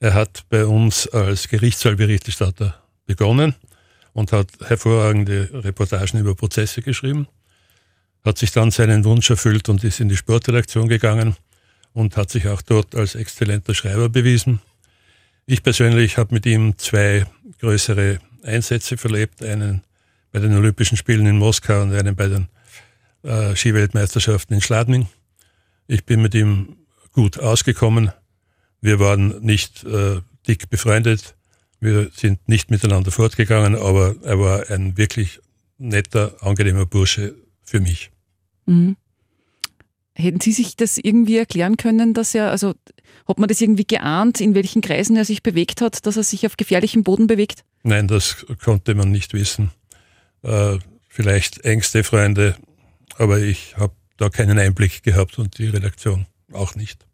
Er 0.00 0.14
hat 0.14 0.44
bei 0.48 0.66
uns 0.66 1.06
als 1.08 1.48
Gerichtssaalberichterstatter 1.48 2.82
begonnen 3.06 3.54
und 4.14 4.32
hat 4.32 4.48
hervorragende 4.64 5.48
Reportagen 5.52 6.18
über 6.18 6.34
Prozesse 6.34 6.82
geschrieben, 6.82 7.28
hat 8.24 8.38
sich 8.38 8.52
dann 8.52 8.70
seinen 8.70 9.04
Wunsch 9.04 9.30
erfüllt 9.30 9.68
und 9.68 9.82
ist 9.84 10.00
in 10.00 10.08
die 10.08 10.16
Sportredaktion 10.16 10.88
gegangen 10.88 11.36
und 11.92 12.16
hat 12.16 12.30
sich 12.30 12.48
auch 12.48 12.62
dort 12.62 12.94
als 12.94 13.14
exzellenter 13.14 13.74
Schreiber 13.74 14.08
bewiesen. 14.08 14.60
Ich 15.46 15.62
persönlich 15.62 16.18
habe 16.18 16.34
mit 16.34 16.46
ihm 16.46 16.78
zwei 16.78 17.26
größere 17.58 18.20
Einsätze 18.44 18.96
verlebt, 18.96 19.42
einen 19.42 19.82
bei 20.30 20.38
den 20.38 20.56
Olympischen 20.56 20.96
Spielen 20.96 21.26
in 21.26 21.38
Moskau 21.38 21.82
und 21.82 21.92
einen 21.92 22.16
bei 22.16 22.28
den 22.28 22.48
äh, 23.22 23.54
Skiweltmeisterschaften 23.54 24.54
in 24.54 24.62
Schladming. 24.62 25.08
Ich 25.88 26.04
bin 26.04 26.22
mit 26.22 26.34
ihm 26.34 26.76
gut 27.12 27.38
ausgekommen. 27.38 28.12
Wir 28.80 28.98
waren 28.98 29.40
nicht 29.40 29.84
äh, 29.84 30.20
dick 30.46 30.70
befreundet. 30.70 31.34
Wir 31.80 32.10
sind 32.14 32.48
nicht 32.48 32.70
miteinander 32.70 33.10
fortgegangen, 33.10 33.76
aber 33.76 34.14
er 34.22 34.38
war 34.38 34.70
ein 34.70 34.96
wirklich 34.96 35.40
netter, 35.78 36.36
angenehmer 36.40 36.86
Bursche 36.86 37.34
für 37.64 37.80
mich. 37.80 38.11
Mhm. 38.66 38.96
Hätten 40.14 40.40
Sie 40.40 40.52
sich 40.52 40.76
das 40.76 40.98
irgendwie 40.98 41.38
erklären 41.38 41.76
können, 41.76 42.12
dass 42.12 42.34
er, 42.34 42.50
also 42.50 42.74
hat 43.26 43.38
man 43.38 43.48
das 43.48 43.60
irgendwie 43.60 43.86
geahnt, 43.86 44.40
in 44.40 44.54
welchen 44.54 44.82
Kreisen 44.82 45.16
er 45.16 45.24
sich 45.24 45.42
bewegt 45.42 45.80
hat, 45.80 46.06
dass 46.06 46.16
er 46.16 46.22
sich 46.22 46.44
auf 46.44 46.56
gefährlichem 46.56 47.02
Boden 47.02 47.26
bewegt? 47.26 47.64
Nein, 47.82 48.08
das 48.08 48.44
konnte 48.62 48.94
man 48.94 49.10
nicht 49.10 49.32
wissen. 49.32 49.70
Äh, 50.42 50.78
vielleicht 51.08 51.64
engste 51.64 52.04
Freunde, 52.04 52.56
aber 53.16 53.38
ich 53.40 53.76
habe 53.76 53.94
da 54.16 54.28
keinen 54.28 54.58
Einblick 54.58 55.02
gehabt 55.02 55.38
und 55.38 55.58
die 55.58 55.66
Redaktion 55.66 56.26
auch 56.52 56.74
nicht. 56.74 57.06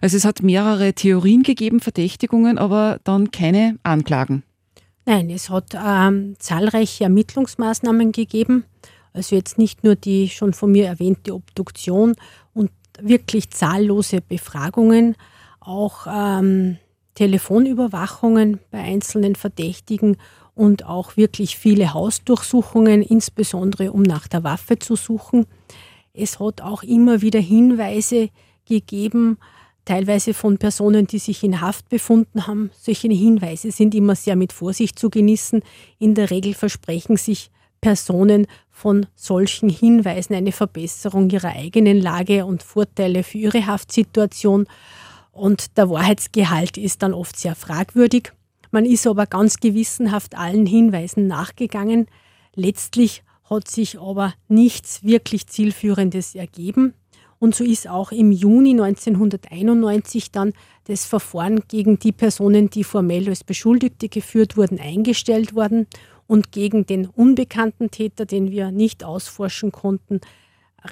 Also 0.00 0.16
es 0.16 0.24
hat 0.24 0.42
mehrere 0.42 0.92
Theorien 0.92 1.42
gegeben, 1.42 1.80
Verdächtigungen, 1.80 2.58
aber 2.58 3.00
dann 3.04 3.30
keine 3.30 3.78
Anklagen. 3.82 4.42
Nein, 5.06 5.30
es 5.30 5.50
hat 5.50 5.74
ähm, 5.74 6.34
zahlreiche 6.38 7.04
Ermittlungsmaßnahmen 7.04 8.12
gegeben. 8.12 8.64
Also 9.16 9.34
jetzt 9.34 9.56
nicht 9.56 9.82
nur 9.82 9.96
die 9.96 10.28
schon 10.28 10.52
von 10.52 10.70
mir 10.70 10.86
erwähnte 10.86 11.34
Obduktion 11.34 12.14
und 12.52 12.70
wirklich 13.00 13.50
zahllose 13.50 14.20
Befragungen, 14.20 15.16
auch 15.60 16.06
ähm, 16.06 16.76
Telefonüberwachungen 17.14 18.60
bei 18.70 18.78
einzelnen 18.78 19.34
Verdächtigen 19.34 20.18
und 20.54 20.84
auch 20.84 21.16
wirklich 21.16 21.56
viele 21.56 21.94
Hausdurchsuchungen, 21.94 23.02
insbesondere 23.02 23.90
um 23.90 24.02
nach 24.02 24.28
der 24.28 24.44
Waffe 24.44 24.78
zu 24.78 24.96
suchen. 24.96 25.46
Es 26.12 26.38
hat 26.38 26.60
auch 26.60 26.82
immer 26.82 27.22
wieder 27.22 27.40
Hinweise 27.40 28.28
gegeben, 28.66 29.38
teilweise 29.84 30.34
von 30.34 30.58
Personen, 30.58 31.06
die 31.06 31.18
sich 31.18 31.42
in 31.42 31.60
Haft 31.60 31.88
befunden 31.88 32.46
haben. 32.46 32.70
Solche 32.78 33.08
Hinweise 33.08 33.70
sind 33.70 33.94
immer 33.94 34.14
sehr 34.14 34.36
mit 34.36 34.52
Vorsicht 34.52 34.98
zu 34.98 35.08
genießen. 35.08 35.62
In 35.98 36.14
der 36.14 36.30
Regel 36.30 36.54
versprechen 36.54 37.16
sich 37.16 37.50
Personen 37.86 38.48
von 38.68 39.06
solchen 39.14 39.68
Hinweisen 39.68 40.34
eine 40.34 40.50
Verbesserung 40.50 41.30
ihrer 41.30 41.50
eigenen 41.50 42.00
Lage 42.00 42.44
und 42.44 42.64
Vorteile 42.64 43.22
für 43.22 43.38
ihre 43.38 43.68
Haftsituation. 43.68 44.66
Und 45.30 45.78
der 45.78 45.88
Wahrheitsgehalt 45.88 46.78
ist 46.78 47.04
dann 47.04 47.14
oft 47.14 47.38
sehr 47.38 47.54
fragwürdig. 47.54 48.32
Man 48.72 48.86
ist 48.86 49.06
aber 49.06 49.26
ganz 49.26 49.58
gewissenhaft 49.58 50.36
allen 50.36 50.66
Hinweisen 50.66 51.28
nachgegangen. 51.28 52.08
Letztlich 52.56 53.22
hat 53.44 53.68
sich 53.68 54.00
aber 54.00 54.34
nichts 54.48 55.04
wirklich 55.04 55.46
Zielführendes 55.46 56.34
ergeben. 56.34 56.92
Und 57.38 57.54
so 57.54 57.62
ist 57.62 57.86
auch 57.86 58.10
im 58.10 58.32
Juni 58.32 58.70
1991 58.70 60.32
dann 60.32 60.54
das 60.88 61.04
Verfahren 61.04 61.62
gegen 61.68 62.00
die 62.00 62.10
Personen, 62.10 62.68
die 62.68 62.82
formell 62.82 63.28
als 63.28 63.44
Beschuldigte 63.44 64.08
geführt 64.08 64.56
wurden, 64.56 64.80
eingestellt 64.80 65.54
worden 65.54 65.86
und 66.26 66.52
gegen 66.52 66.86
den 66.86 67.06
unbekannten 67.06 67.90
Täter, 67.90 68.26
den 68.26 68.50
wir 68.50 68.70
nicht 68.70 69.04
ausforschen 69.04 69.72
konnten. 69.72 70.20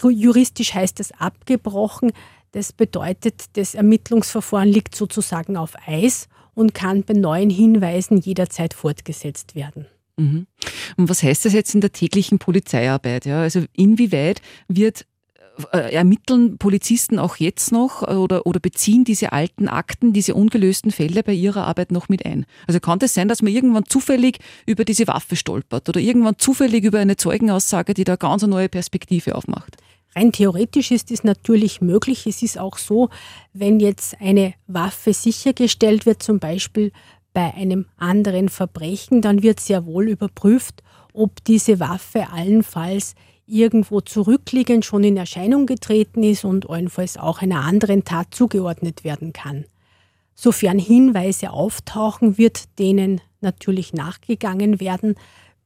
Juristisch 0.02 0.74
heißt 0.74 1.00
es 1.00 1.12
abgebrochen. 1.12 2.12
Das 2.52 2.72
bedeutet, 2.72 3.44
das 3.54 3.74
Ermittlungsverfahren 3.74 4.68
liegt 4.68 4.94
sozusagen 4.94 5.56
auf 5.56 5.74
Eis 5.86 6.28
und 6.54 6.74
kann 6.74 7.02
bei 7.02 7.14
neuen 7.14 7.50
Hinweisen 7.50 8.18
jederzeit 8.18 8.74
fortgesetzt 8.74 9.54
werden. 9.54 9.86
Mhm. 10.16 10.46
Und 10.96 11.08
was 11.08 11.22
heißt 11.22 11.44
das 11.44 11.52
jetzt 11.52 11.74
in 11.74 11.80
der 11.80 11.92
täglichen 11.92 12.38
Polizeiarbeit? 12.38 13.26
Ja? 13.26 13.42
Also 13.42 13.64
inwieweit 13.72 14.40
wird 14.68 15.06
ermitteln 15.70 16.58
Polizisten 16.58 17.18
auch 17.18 17.36
jetzt 17.36 17.70
noch 17.70 18.02
äh, 18.02 18.14
oder, 18.14 18.46
oder 18.46 18.60
beziehen 18.60 19.04
diese 19.04 19.32
alten 19.32 19.68
Akten, 19.68 20.12
diese 20.12 20.34
ungelösten 20.34 20.90
Fälle 20.90 21.22
bei 21.22 21.32
ihrer 21.32 21.66
Arbeit 21.66 21.92
noch 21.92 22.08
mit 22.08 22.26
ein? 22.26 22.46
Also 22.66 22.80
kann 22.80 22.98
das 22.98 23.14
sein, 23.14 23.28
dass 23.28 23.42
man 23.42 23.52
irgendwann 23.52 23.86
zufällig 23.86 24.38
über 24.66 24.84
diese 24.84 25.06
Waffe 25.06 25.36
stolpert 25.36 25.88
oder 25.88 26.00
irgendwann 26.00 26.38
zufällig 26.38 26.84
über 26.84 26.98
eine 26.98 27.16
Zeugenaussage, 27.16 27.94
die 27.94 28.04
da 28.04 28.16
ganz 28.16 28.42
eine 28.42 28.50
neue 28.50 28.68
Perspektive 28.68 29.34
aufmacht? 29.34 29.76
Rein 30.16 30.32
theoretisch 30.32 30.90
ist 30.90 31.10
es 31.10 31.24
natürlich 31.24 31.80
möglich. 31.80 32.26
Es 32.26 32.42
ist 32.42 32.58
auch 32.58 32.78
so, 32.78 33.10
wenn 33.52 33.80
jetzt 33.80 34.20
eine 34.20 34.54
Waffe 34.66 35.12
sichergestellt 35.12 36.06
wird, 36.06 36.22
zum 36.22 36.38
Beispiel 36.38 36.92
bei 37.32 37.52
einem 37.54 37.86
anderen 37.96 38.48
Verbrechen, 38.48 39.22
dann 39.22 39.42
wird 39.42 39.58
sehr 39.58 39.86
wohl 39.86 40.08
überprüft, 40.08 40.82
ob 41.12 41.44
diese 41.44 41.80
Waffe 41.80 42.28
allenfalls 42.32 43.14
irgendwo 43.46 44.00
zurückliegend 44.00 44.84
schon 44.84 45.04
in 45.04 45.16
Erscheinung 45.16 45.66
getreten 45.66 46.22
ist 46.22 46.44
und 46.44 46.68
allenfalls 46.68 47.16
auch 47.16 47.42
einer 47.42 47.60
anderen 47.60 48.04
Tat 48.04 48.28
zugeordnet 48.30 49.04
werden 49.04 49.32
kann. 49.32 49.64
Sofern 50.34 50.78
Hinweise 50.78 51.50
auftauchen, 51.50 52.38
wird 52.38 52.78
denen 52.78 53.20
natürlich 53.40 53.92
nachgegangen 53.92 54.80
werden. 54.80 55.14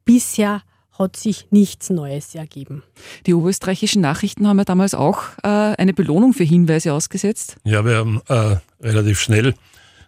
Bisher 0.05 0.62
hat 0.99 1.17
sich 1.17 1.47
nichts 1.51 1.91
Neues 1.91 2.35
ergeben. 2.35 2.83
Die 3.27 3.35
oberösterreichischen 3.35 4.03
Nachrichten 4.03 4.47
haben 4.49 4.59
ja 4.59 4.64
damals 4.64 4.95
auch 4.95 5.23
äh, 5.43 5.49
eine 5.49 5.95
Belohnung 5.95 6.35
für 6.35 6.45
Hinweise 6.45 6.93
ausgesetzt. 6.93 7.57
Ja, 7.64 7.85
wir 7.85 7.97
haben 7.97 8.21
äh, 8.29 8.57
relativ 8.81 9.21
schnell 9.21 9.55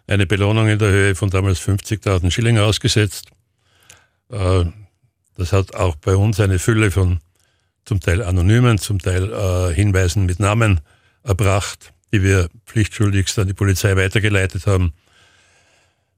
eine 0.07 0.27
Belohnung 0.27 0.67
in 0.67 0.77
der 0.77 0.89
Höhe 0.89 1.15
von 1.15 1.29
damals 1.29 1.59
50.000 1.61 2.29
Schilling 2.29 2.57
ausgesetzt. 2.57 3.27
Äh, 4.29 4.65
das 5.37 5.53
hat 5.53 5.75
auch 5.75 5.95
bei 5.95 6.15
uns 6.15 6.39
eine 6.39 6.59
Fülle 6.59 6.91
von 6.91 7.19
zum 7.85 7.99
Teil 7.99 8.21
anonymen, 8.21 8.77
zum 8.77 8.99
Teil 8.99 9.31
äh, 9.31 9.73
Hinweisen 9.73 10.25
mit 10.25 10.39
Namen 10.39 10.81
erbracht, 11.23 11.93
die 12.11 12.23
wir 12.23 12.49
pflichtschuldigst 12.65 13.37
an 13.39 13.47
die 13.47 13.53
Polizei 13.53 13.95
weitergeleitet 13.95 14.67
haben. 14.67 14.93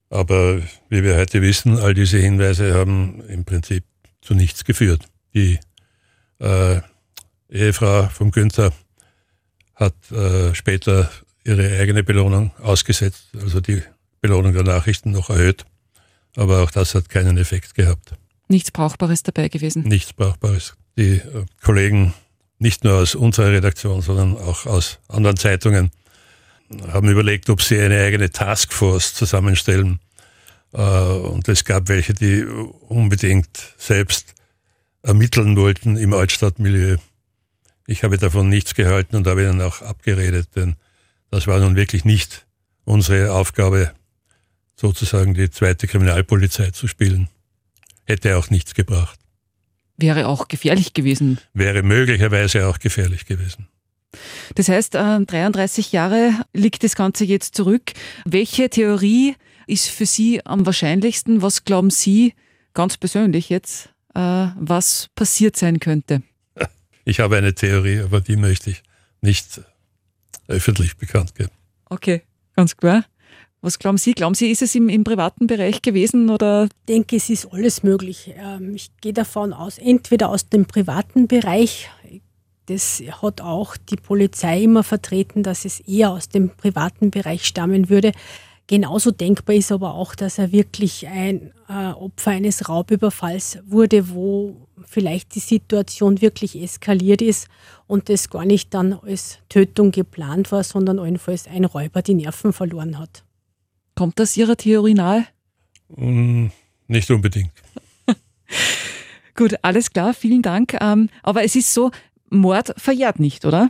Aber 0.09 0.61
wie 0.89 1.03
wir 1.03 1.17
heute 1.17 1.41
wissen, 1.41 1.79
all 1.79 1.93
diese 1.93 2.19
Hinweise 2.19 2.73
haben 2.73 3.23
im 3.27 3.45
Prinzip 3.45 3.83
zu 4.21 4.33
nichts 4.35 4.63
geführt. 4.63 5.05
Die 5.33 5.59
äh, 6.39 6.81
Ehefrau 7.49 8.09
von 8.09 8.31
Günther 8.31 8.71
hat 9.75 9.95
äh, 10.11 10.53
später 10.53 11.09
ihre 11.43 11.79
eigene 11.79 12.03
Belohnung 12.03 12.51
ausgesetzt, 12.61 13.29
also 13.41 13.59
die 13.59 13.81
Belohnung 14.21 14.53
der 14.53 14.63
Nachrichten 14.63 15.11
noch 15.11 15.29
erhöht. 15.29 15.65
Aber 16.35 16.63
auch 16.63 16.71
das 16.71 16.95
hat 16.95 17.09
keinen 17.09 17.37
Effekt 17.37 17.75
gehabt. 17.75 18.13
Nichts 18.47 18.71
Brauchbares 18.71 19.23
dabei 19.23 19.49
gewesen? 19.49 19.83
Nichts 19.83 20.13
Brauchbares 20.13 20.75
die 20.97 21.17
äh, 21.17 21.45
Kollegen 21.61 22.13
nicht 22.59 22.83
nur 22.83 22.95
aus 22.95 23.15
unserer 23.15 23.51
Redaktion, 23.51 24.01
sondern 24.01 24.37
auch 24.37 24.65
aus 24.65 24.99
anderen 25.07 25.37
Zeitungen 25.37 25.91
haben 26.87 27.09
überlegt, 27.09 27.49
ob 27.49 27.61
sie 27.61 27.79
eine 27.79 27.99
eigene 27.99 28.31
Taskforce 28.31 29.13
zusammenstellen. 29.13 29.99
Äh, 30.73 30.79
und 30.79 31.47
es 31.47 31.65
gab 31.65 31.89
welche, 31.89 32.13
die 32.13 32.43
unbedingt 32.43 33.75
selbst 33.77 34.33
ermitteln 35.01 35.57
wollten 35.57 35.97
im 35.97 36.13
Altstadtmilieu. 36.13 36.97
Ich 37.85 38.03
habe 38.03 38.17
davon 38.17 38.49
nichts 38.49 38.75
gehalten 38.75 39.17
und 39.17 39.27
habe 39.27 39.43
ihnen 39.43 39.61
auch 39.61 39.81
abgeredet, 39.81 40.49
denn 40.55 40.75
das 41.29 41.47
war 41.47 41.59
nun 41.59 41.75
wirklich 41.75 42.05
nicht 42.05 42.45
unsere 42.85 43.33
Aufgabe, 43.33 43.91
sozusagen 44.75 45.33
die 45.33 45.49
zweite 45.49 45.87
Kriminalpolizei 45.87 46.71
zu 46.71 46.87
spielen. 46.87 47.27
Hätte 48.05 48.37
auch 48.37 48.49
nichts 48.49 48.73
gebracht. 48.73 49.19
Wäre 50.03 50.27
auch 50.27 50.49
gefährlich 50.49 50.91
gewesen. 50.91 51.39
Wäre 51.53 51.81
möglicherweise 51.81 52.67
auch 52.67 52.77
gefährlich 52.77 53.25
gewesen. 53.25 53.69
Das 54.55 54.67
heißt, 54.67 54.95
33 54.95 55.93
äh, 55.93 55.95
Jahre 55.95 56.33
liegt 56.51 56.83
das 56.83 56.95
Ganze 56.97 57.23
jetzt 57.23 57.55
zurück. 57.55 57.93
Welche 58.25 58.69
Theorie 58.69 59.35
ist 59.65 59.87
für 59.87 60.05
Sie 60.05 60.45
am 60.45 60.65
wahrscheinlichsten? 60.65 61.41
Was 61.41 61.63
glauben 61.63 61.89
Sie 61.89 62.33
ganz 62.73 62.97
persönlich 62.97 63.47
jetzt, 63.47 63.93
äh, 64.13 64.19
was 64.19 65.07
passiert 65.15 65.55
sein 65.55 65.79
könnte? 65.79 66.21
Ich 67.05 67.21
habe 67.21 67.37
eine 67.37 67.53
Theorie, 67.53 67.99
aber 67.99 68.19
die 68.19 68.35
möchte 68.35 68.71
ich 68.71 68.83
nicht 69.21 69.61
öffentlich 70.47 70.97
bekannt 70.97 71.35
geben. 71.35 71.51
Okay, 71.89 72.23
ganz 72.57 72.75
klar. 72.75 73.05
Was 73.63 73.79
glauben 73.79 73.97
Sie? 73.97 74.11
Glauben 74.11 74.35
Sie, 74.35 74.51
ist 74.51 74.61
es 74.61 74.75
im, 74.75 74.89
im 74.89 75.05
privaten 75.05 75.47
Bereich 75.47 75.81
gewesen 75.81 76.29
oder? 76.29 76.65
Ich 76.65 76.85
denke, 76.89 77.15
es 77.15 77.29
ist 77.29 77.47
alles 77.53 77.81
möglich. 77.81 78.33
Ähm, 78.37 78.75
ich 78.75 78.91
gehe 78.99 79.13
davon 79.13 79.53
aus, 79.53 79.77
entweder 79.77 80.27
aus 80.27 80.49
dem 80.49 80.65
privaten 80.65 81.29
Bereich, 81.29 81.89
das 82.65 83.01
hat 83.21 83.39
auch 83.39 83.77
die 83.77 83.95
Polizei 83.95 84.63
immer 84.63 84.83
vertreten, 84.83 85.43
dass 85.43 85.63
es 85.63 85.79
eher 85.79 86.11
aus 86.11 86.27
dem 86.27 86.49
privaten 86.49 87.09
Bereich 87.09 87.45
stammen 87.45 87.89
würde. 87.89 88.11
Genauso 88.67 89.11
denkbar 89.11 89.55
ist 89.55 89.71
aber 89.71 89.93
auch, 89.93 90.13
dass 90.13 90.39
er 90.39 90.51
wirklich 90.51 91.07
ein 91.07 91.53
äh, 91.69 91.91
Opfer 91.93 92.31
eines 92.31 92.67
Raubüberfalls 92.67 93.59
wurde, 93.65 94.09
wo 94.09 94.67
vielleicht 94.85 95.35
die 95.35 95.39
Situation 95.39 96.19
wirklich 96.19 96.61
eskaliert 96.61 97.21
ist 97.21 97.47
und 97.87 98.09
das 98.09 98.29
gar 98.29 98.43
nicht 98.43 98.73
dann 98.73 98.91
als 98.91 99.37
Tötung 99.47 99.91
geplant 99.91 100.51
war, 100.51 100.65
sondern 100.65 100.99
allenfalls 100.99 101.47
ein 101.47 101.63
Räuber 101.63 102.01
die 102.01 102.15
Nerven 102.15 102.51
verloren 102.51 102.99
hat. 102.99 103.23
Kommt 103.95 104.19
das 104.19 104.35
Ihrer 104.37 104.57
Theorie 104.57 104.93
nahe? 104.93 105.27
Mm, 105.89 106.47
nicht 106.87 107.11
unbedingt. 107.11 107.51
Gut, 109.35 109.55
alles 109.61 109.91
klar, 109.91 110.13
vielen 110.13 110.41
Dank. 110.41 110.75
Ähm, 110.81 111.09
aber 111.21 111.43
es 111.43 111.55
ist 111.55 111.73
so, 111.73 111.91
Mord 112.29 112.73
verjährt 112.77 113.19
nicht, 113.19 113.45
oder? 113.45 113.69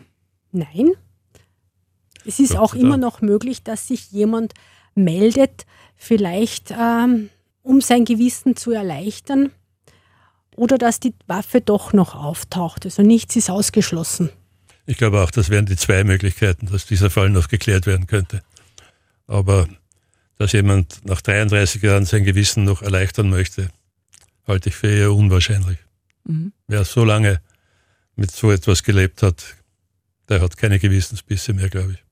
Nein. 0.52 0.92
Es 2.26 2.40
ist 2.40 2.56
auch 2.56 2.74
immer 2.74 2.98
noch 2.98 3.22
möglich, 3.22 3.64
dass 3.64 3.88
sich 3.88 4.12
jemand 4.12 4.54
meldet, 4.96 5.66
vielleicht 5.96 6.72
ähm, 6.72 7.30
um 7.64 7.82
sein 7.82 8.06
Gewissen 8.06 8.56
zu 8.56 8.72
erleichtern 8.72 9.52
oder 10.56 10.78
dass 10.78 11.00
die 11.00 11.14
Waffe 11.28 11.62
doch 11.62 11.94
noch 11.94 12.16
auftaucht. 12.16 12.86
Also 12.86 13.02
nichts 13.02 13.36
ist 13.36 13.50
ausgeschlossen. 13.50 14.30
Ich 14.86 14.98
glaube 14.98 15.22
auch, 15.22 15.32
das 15.32 15.50
wären 15.50 15.66
die 15.66 15.76
zwei 15.76 16.04
Möglichkeiten, 16.04 16.68
dass 16.68 16.86
dieser 16.86 17.10
Fall 17.10 17.30
noch 17.30 17.48
geklärt 17.48 17.86
werden 17.86 18.08
könnte. 18.08 18.42
Aber 19.28 19.68
dass 20.38 20.52
jemand 20.52 21.06
nach 21.06 21.22
33 21.22 21.82
Jahren 21.82 22.06
sein 22.06 22.24
Gewissen 22.24 22.64
noch 22.64 22.82
erleichtern 22.82 23.30
möchte, 23.30 23.70
halte 24.48 24.70
ich 24.70 24.76
für 24.76 24.88
eher 24.88 25.14
unwahrscheinlich. 25.14 25.78
Mhm. 26.26 26.54
Wer 26.68 26.86
so 26.86 27.04
lange 27.04 27.42
mit 28.16 28.32
so 28.32 28.52
etwas 28.52 28.84
gelebt 28.84 29.24
hat, 29.24 29.44
der 30.30 30.42
hat 30.42 30.58
keine 30.58 30.80
Gewissensbisse 30.80 31.54
mehr, 31.54 31.70
glaube 31.70 31.94
ich. 31.94 32.04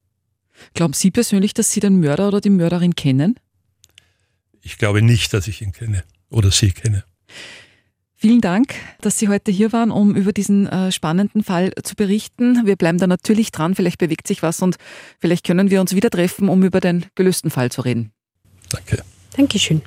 Glauben 0.74 0.94
Sie 0.94 1.12
persönlich, 1.12 1.54
dass 1.54 1.72
Sie 1.72 1.80
den 1.80 2.00
Mörder 2.00 2.28
oder 2.28 2.42
die 2.42 2.50
Mörderin 2.50 2.96
kennen? 2.96 3.40
Ich 4.62 4.78
glaube 4.78 5.02
nicht, 5.02 5.34
dass 5.34 5.48
ich 5.48 5.62
ihn 5.62 5.72
kenne 5.72 6.04
oder 6.30 6.52
sie 6.52 6.72
kenne. 6.72 7.04
Vielen 8.22 8.40
Dank, 8.40 8.76
dass 9.02 9.18
Sie 9.18 9.30
heute 9.30 9.50
hier 9.50 9.74
waren, 9.74 9.90
um 9.90 10.16
über 10.16 10.32
diesen 10.32 10.68
äh, 10.68 10.92
spannenden 10.92 11.44
Fall 11.44 11.72
zu 11.82 11.96
berichten. 11.96 12.68
Wir 12.68 12.76
bleiben 12.76 13.00
da 13.00 13.08
natürlich 13.08 13.52
dran, 13.52 13.74
vielleicht 13.74 13.98
bewegt 13.98 14.28
sich 14.28 14.44
was 14.44 14.62
und 14.62 14.76
vielleicht 15.18 15.44
können 15.44 15.72
wir 15.72 15.82
uns 15.82 15.96
wieder 15.96 16.12
treffen, 16.12 16.48
um 16.48 16.62
über 16.62 16.82
den 16.82 17.08
gelösten 17.16 17.50
Fall 17.50 17.72
zu 17.72 17.82
reden. 17.82 18.12
Danke. 18.70 19.04
Dankeschön. 19.36 19.82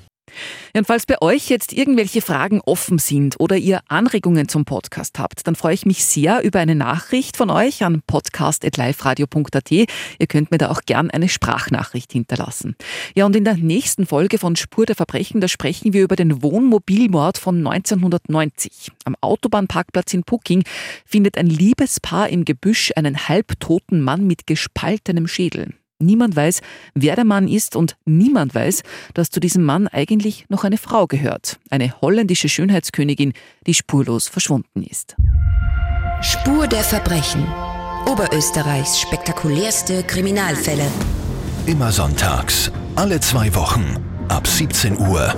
Ja, 0.75 0.81
und 0.81 0.87
falls 0.87 1.07
bei 1.07 1.21
euch 1.21 1.49
jetzt 1.49 1.73
irgendwelche 1.73 2.21
Fragen 2.21 2.61
offen 2.65 2.99
sind 2.99 3.37
oder 3.39 3.57
ihr 3.57 3.81
Anregungen 3.89 4.49
zum 4.49 4.65
Podcast 4.65 5.19
habt, 5.19 5.47
dann 5.47 5.55
freue 5.55 5.75
ich 5.75 5.87
mich 5.87 6.05
sehr 6.05 6.43
über 6.43 6.59
eine 6.59 6.75
Nachricht 6.75 7.37
von 7.37 7.51
euch 7.51 7.85
an 7.85 8.03
podcast.liferadio.at. 8.07 9.71
Ihr 9.71 9.87
könnt 10.29 10.51
mir 10.51 10.59
da 10.59 10.71
auch 10.71 10.81
gern 10.87 11.11
eine 11.11 11.29
Sprachnachricht 11.29 12.13
hinterlassen. 12.13 12.77
Ja, 13.15 13.27
und 13.27 13.37
in 13.37 13.45
der 13.45 13.57
nächsten 13.57 14.07
Folge 14.07 14.39
von 14.39 14.57
Spur 14.57 14.87
der 14.87 14.97
Verbrechen, 14.97 15.41
da 15.41 15.49
sprechen 15.49 15.93
wir 15.93 16.03
über 16.03 16.17
den 16.17 16.43
Wohnmobilmord 16.43 17.39
von 17.39 17.59
1990. 17.59 18.91
Am 19.05 19.17
Autobahnparkplatz 19.21 20.15
in 20.15 20.25
Pucking 20.25 20.65
findet 21.05 21.39
ein 21.39 21.47
Liebespaar 21.47 22.29
im 22.31 22.45
Gebüsch 22.45 22.93
einen 22.97 23.29
halbtoten 23.29 24.01
Mann 24.01 24.27
mit 24.27 24.47
gespaltenem 24.47 25.29
Schädel. 25.29 25.75
Niemand 25.99 26.35
weiß, 26.37 26.61
wer 26.95 27.17
der 27.17 27.25
Mann 27.25 27.49
ist 27.49 27.77
und 27.77 27.97
niemand 28.05 28.55
weiß, 28.55 28.83
dass 29.15 29.31
zu 29.31 29.41
diesem 29.41 29.63
Mann 29.65 29.89
eigentlich 29.89 30.47
noch 30.49 30.65
eine 30.65 30.79
Frau 30.79 31.07
gehört. 31.07 31.59
Eine 31.71 32.01
holländische 32.01 32.49
Schönheitskönigin, 32.49 33.33
die 33.67 33.75
spurlos 33.75 34.29
verschwunden 34.29 34.83
ist. 34.83 35.17
Spur 36.21 36.67
der 36.67 36.83
Verbrechen. 36.83 37.47
Oberösterreichs 38.07 39.01
spektakulärste 39.01 40.03
Kriminalfälle. 40.03 40.87
Immer 41.67 41.91
sonntags, 41.93 42.71
alle 42.97 43.21
zwei 43.21 43.55
Wochen, 43.55 43.97
ab 44.29 44.47
17 44.47 44.99
Uhr 44.99 45.35